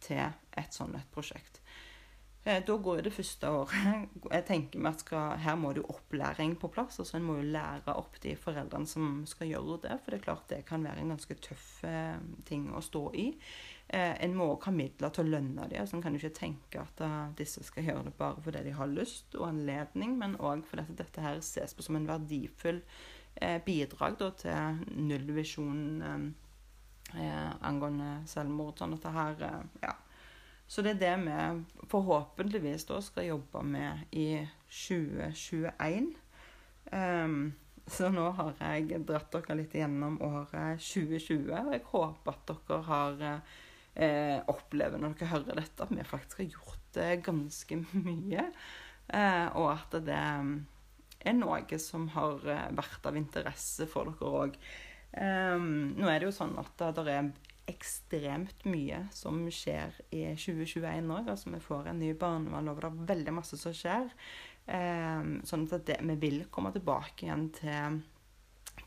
til 0.00 0.22
et 0.22 0.76
sånt 0.76 0.96
et 0.96 1.12
prosjekt. 1.12 1.60
Eh, 2.46 2.62
da 2.64 2.76
går 2.78 3.02
det 3.02 3.12
første 3.12 3.50
året 3.50 4.08
Jeg 4.36 4.44
tenker 4.46 4.80
meg 4.80 4.94
at 4.94 5.02
skal, 5.02 5.32
Her 5.42 5.56
må 5.58 5.72
det 5.74 5.82
jo 5.82 5.92
opplæring 5.96 6.56
på 6.60 6.70
plass. 6.72 7.00
altså 7.02 7.18
En 7.18 7.26
må 7.26 7.40
jo 7.40 7.48
lære 7.52 7.96
opp 7.98 8.20
de 8.22 8.36
foreldrene 8.38 8.88
som 8.88 9.24
skal 9.28 9.50
gjøre 9.50 9.80
det. 9.88 9.96
For 10.02 10.14
det 10.14 10.20
er 10.20 10.28
klart 10.28 10.50
det 10.52 10.64
kan 10.68 10.86
være 10.86 11.04
en 11.04 11.16
ganske 11.16 11.40
tøff 11.50 11.70
eh, 11.84 12.16
ting 12.48 12.70
å 12.72 12.84
stå 12.84 13.08
i. 13.18 13.32
Eh, 13.88 14.24
en 14.24 14.32
må 14.34 14.48
også 14.50 14.72
ha 14.72 14.74
midler 14.74 15.12
til 15.14 15.28
å 15.28 15.32
lønne 15.36 15.68
dem. 15.70 15.78
Altså, 15.78 15.96
en 15.96 16.02
kan 16.02 16.16
jo 16.16 16.18
ikke 16.18 16.40
tenke 16.40 16.80
at 16.82 17.02
uh, 17.06 17.28
disse 17.38 17.62
skal 17.62 17.86
gjøre 17.86 18.08
det 18.08 18.16
bare 18.18 18.42
fordi 18.42 18.64
de 18.66 18.72
har 18.74 18.90
lyst 18.90 19.36
og 19.38 19.46
anledning, 19.46 20.16
men 20.18 20.34
òg 20.42 20.64
fordi 20.66 20.82
at 20.82 20.98
dette 21.04 21.22
her 21.22 21.38
ses 21.44 21.74
på 21.76 21.86
som 21.86 21.98
en 22.00 22.08
verdifull 22.08 22.80
eh, 23.36 23.60
bidrag 23.62 24.16
da, 24.18 24.30
til 24.40 24.80
nullvisjonen 25.06 26.02
eh, 26.02 27.22
eh, 27.22 27.52
angående 27.68 28.10
selvmord. 28.30 28.74
Sånn 28.80 28.96
at 28.96 29.06
det 29.06 29.14
her 29.16 29.46
eh, 29.50 29.62
Ja. 29.86 29.94
Så 30.66 30.82
det 30.82 30.96
er 30.96 30.98
det 30.98 31.12
vi 31.22 31.86
forhåpentligvis 31.92 32.88
da 32.88 32.96
skal 32.98 33.28
jobbe 33.28 33.60
med 33.62 34.00
i 34.10 34.40
2021. 34.66 36.08
Um, 36.90 37.52
så 37.86 38.08
nå 38.10 38.24
har 38.34 38.56
jeg 38.58 38.98
dratt 39.06 39.30
dere 39.30 39.60
litt 39.60 39.76
gjennom 39.78 40.18
året 40.26 40.82
2020, 40.82 41.52
og 41.54 41.70
jeg 41.70 41.84
håper 41.92 42.34
at 42.34 42.50
dere 42.50 42.80
har 42.88 43.22
eh, 43.96 44.38
opplever 44.52 45.00
når 45.00 45.16
dere 45.16 45.32
hører 45.32 45.60
dette, 45.60 45.82
at 45.84 45.92
vi 45.94 46.06
faktisk 46.06 46.42
har 46.42 46.50
gjort 46.52 47.00
eh, 47.02 47.14
ganske 47.24 47.80
mye. 48.08 48.48
Eh, 49.06 49.46
og 49.56 49.70
at 49.72 49.98
det 50.06 50.20
er 51.26 51.36
noe 51.36 51.80
som 51.82 52.08
har 52.14 52.46
eh, 52.52 52.68
vært 52.76 53.08
av 53.08 53.18
interesse 53.18 53.88
for 53.90 54.12
dere 54.12 54.32
òg. 54.44 54.58
Eh, 55.16 55.58
nå 55.58 56.10
er 56.10 56.20
det 56.20 56.30
jo 56.30 56.38
sånn 56.38 56.56
at 56.60 56.88
det 56.98 57.06
er 57.14 57.30
ekstremt 57.66 58.60
mye 58.70 59.00
som 59.14 59.40
skjer 59.50 59.94
i 60.14 60.26
2021 60.38 61.08
òg. 61.10 61.30
Altså, 61.32 61.50
vi 61.54 61.62
får 61.62 61.90
en 61.90 62.02
ny 62.02 62.12
barnevernlov, 62.18 62.82
det 62.82 62.90
er 62.90 63.08
veldig 63.14 63.38
masse 63.40 63.58
som 63.60 63.74
skjer. 63.74 64.12
Eh, 64.66 65.32
sånn 65.46 65.66
at 65.70 65.88
det, 65.88 65.98
vi 66.02 66.18
vil 66.22 66.44
komme 66.52 66.74
tilbake 66.74 67.26
igjen 67.26 67.48
til 67.54 68.00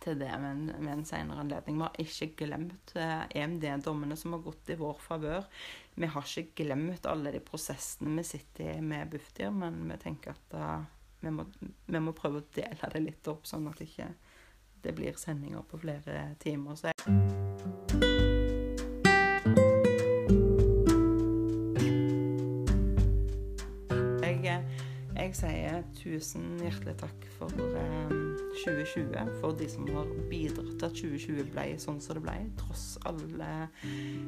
til 0.03 0.19
det 0.19 0.29
med 0.41 0.71
en, 0.73 0.87
en 0.93 1.05
senere 1.07 1.43
anledning. 1.43 1.79
Vi 1.79 1.85
har 1.85 1.99
ikke 2.03 2.45
glemt 2.45 2.93
eh, 2.95 3.25
EMD-dommene 3.41 4.17
som 4.19 4.35
har 4.35 4.43
gått 4.45 4.71
i 4.71 4.77
vår 4.79 5.01
favør. 5.03 5.47
Vi 5.99 6.09
har 6.13 6.31
ikke 6.41 6.63
glemt 6.63 7.07
alle 7.09 7.33
de 7.35 7.43
prosessene 7.43 8.15
vi 8.19 8.27
sitter 8.27 8.77
i 8.77 8.79
med 8.81 9.11
Bufdir, 9.11 9.51
men 9.51 9.81
vi 9.89 9.99
tenker 9.99 10.37
at 10.37 10.55
uh, 10.55 10.87
vi, 11.19 11.33
må, 11.35 11.45
vi, 11.59 11.99
må, 11.99 12.15
prøve 12.15 12.39
å 12.39 12.49
dele 12.55 12.93
det 12.93 13.03
litt 13.03 13.31
opp, 13.31 13.47
sånn 13.49 13.67
at 13.67 13.81
det 13.81 13.89
ikke 13.91 14.13
det 14.79 14.95
blir 14.95 15.19
sendinger 15.19 15.65
på 15.67 15.81
flere 15.81 16.29
timer. 16.39 16.79
Så 16.79 16.93
jeg 25.29 25.35
sier 25.37 25.83
tusen 25.93 26.55
hjertelig 26.57 26.95
takk 27.03 27.25
for 27.35 27.51
eh, 27.61 28.48
2020. 28.63 29.31
For 29.41 29.55
de 29.59 29.67
som 29.71 29.87
har 29.93 30.09
bidratt 30.29 30.71
til 30.79 30.87
at 30.87 30.97
2020 30.99 31.51
ble 31.53 31.65
sånn 31.81 32.01
som 32.03 32.17
det 32.17 32.23
ble. 32.25 32.35
Tross 32.59 32.85
alle, 33.09 33.49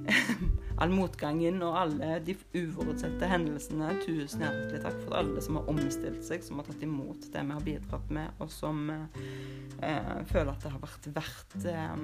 all 0.82 0.96
motgangen 0.96 1.62
og 1.66 1.78
alle 1.84 2.18
de 2.26 2.36
uforutsette 2.58 3.30
hendelsene. 3.32 3.94
Tusen 4.06 4.46
hjertelig 4.46 4.84
takk 4.86 5.00
for 5.06 5.20
alle 5.20 5.44
som 5.44 5.60
har 5.60 5.70
omstilt 5.72 6.24
seg, 6.28 6.46
som 6.46 6.62
har 6.62 6.70
tatt 6.70 6.86
imot 6.86 7.30
det 7.34 7.46
vi 7.48 7.58
har 7.58 7.66
bidratt 7.66 8.14
med, 8.14 8.42
og 8.42 8.52
som 8.54 8.84
eh, 8.92 10.18
føler 10.32 10.54
at 10.54 10.66
det 10.66 10.74
har 10.74 10.84
vært 10.84 11.10
verdt 11.16 11.58
eh, 11.72 11.96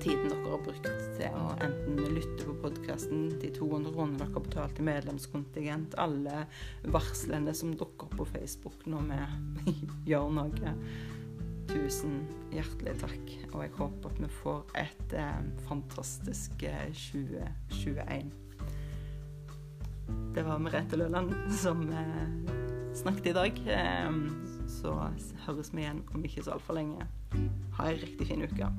tiden 0.00 0.30
dere 0.30 0.50
har 0.50 0.64
brukt 0.64 0.88
til 1.18 1.36
å 1.36 1.46
enten 1.62 2.00
lytte 2.16 2.46
på 2.46 2.56
podkasten, 2.64 3.28
de 3.40 3.52
200 3.54 3.94
kronene 3.94 4.20
dere 4.20 4.34
har 4.34 4.46
betalt 4.46 4.80
i 4.80 4.86
medlemskontingent, 4.88 5.96
alle 6.00 6.44
varslene 6.90 7.54
som 7.56 7.74
dukker 7.76 8.08
opp 8.08 8.18
på 8.20 8.28
Facebook 8.32 8.86
når 8.90 9.08
vi 9.10 9.74
gjør 10.12 10.30
noe. 10.40 10.76
Tusen 11.70 12.24
hjertelig 12.50 12.96
takk. 12.98 13.32
Og 13.52 13.62
jeg 13.62 13.72
håper 13.76 14.10
at 14.10 14.20
vi 14.22 14.30
får 14.40 14.72
et 14.80 15.14
eh, 15.14 15.42
fantastisk 15.68 16.64
eh, 16.66 16.88
2021. 16.90 18.32
Det 20.34 20.44
var 20.46 20.58
Merete 20.62 20.98
Løland 20.98 21.30
som 21.62 21.86
eh, 21.94 22.50
snakket 22.98 23.30
i 23.30 23.36
dag. 23.38 23.62
Eh, 23.78 24.20
så 24.70 24.96
høres 25.46 25.70
vi 25.74 25.86
igjen 25.86 26.02
om 26.14 26.26
ikke 26.26 26.42
så 26.42 26.58
altfor 26.58 26.80
lenge. 26.80 27.06
Ha 27.78 27.90
ei 27.90 27.98
riktig 28.02 28.32
fin 28.32 28.42
uke. 28.42 28.74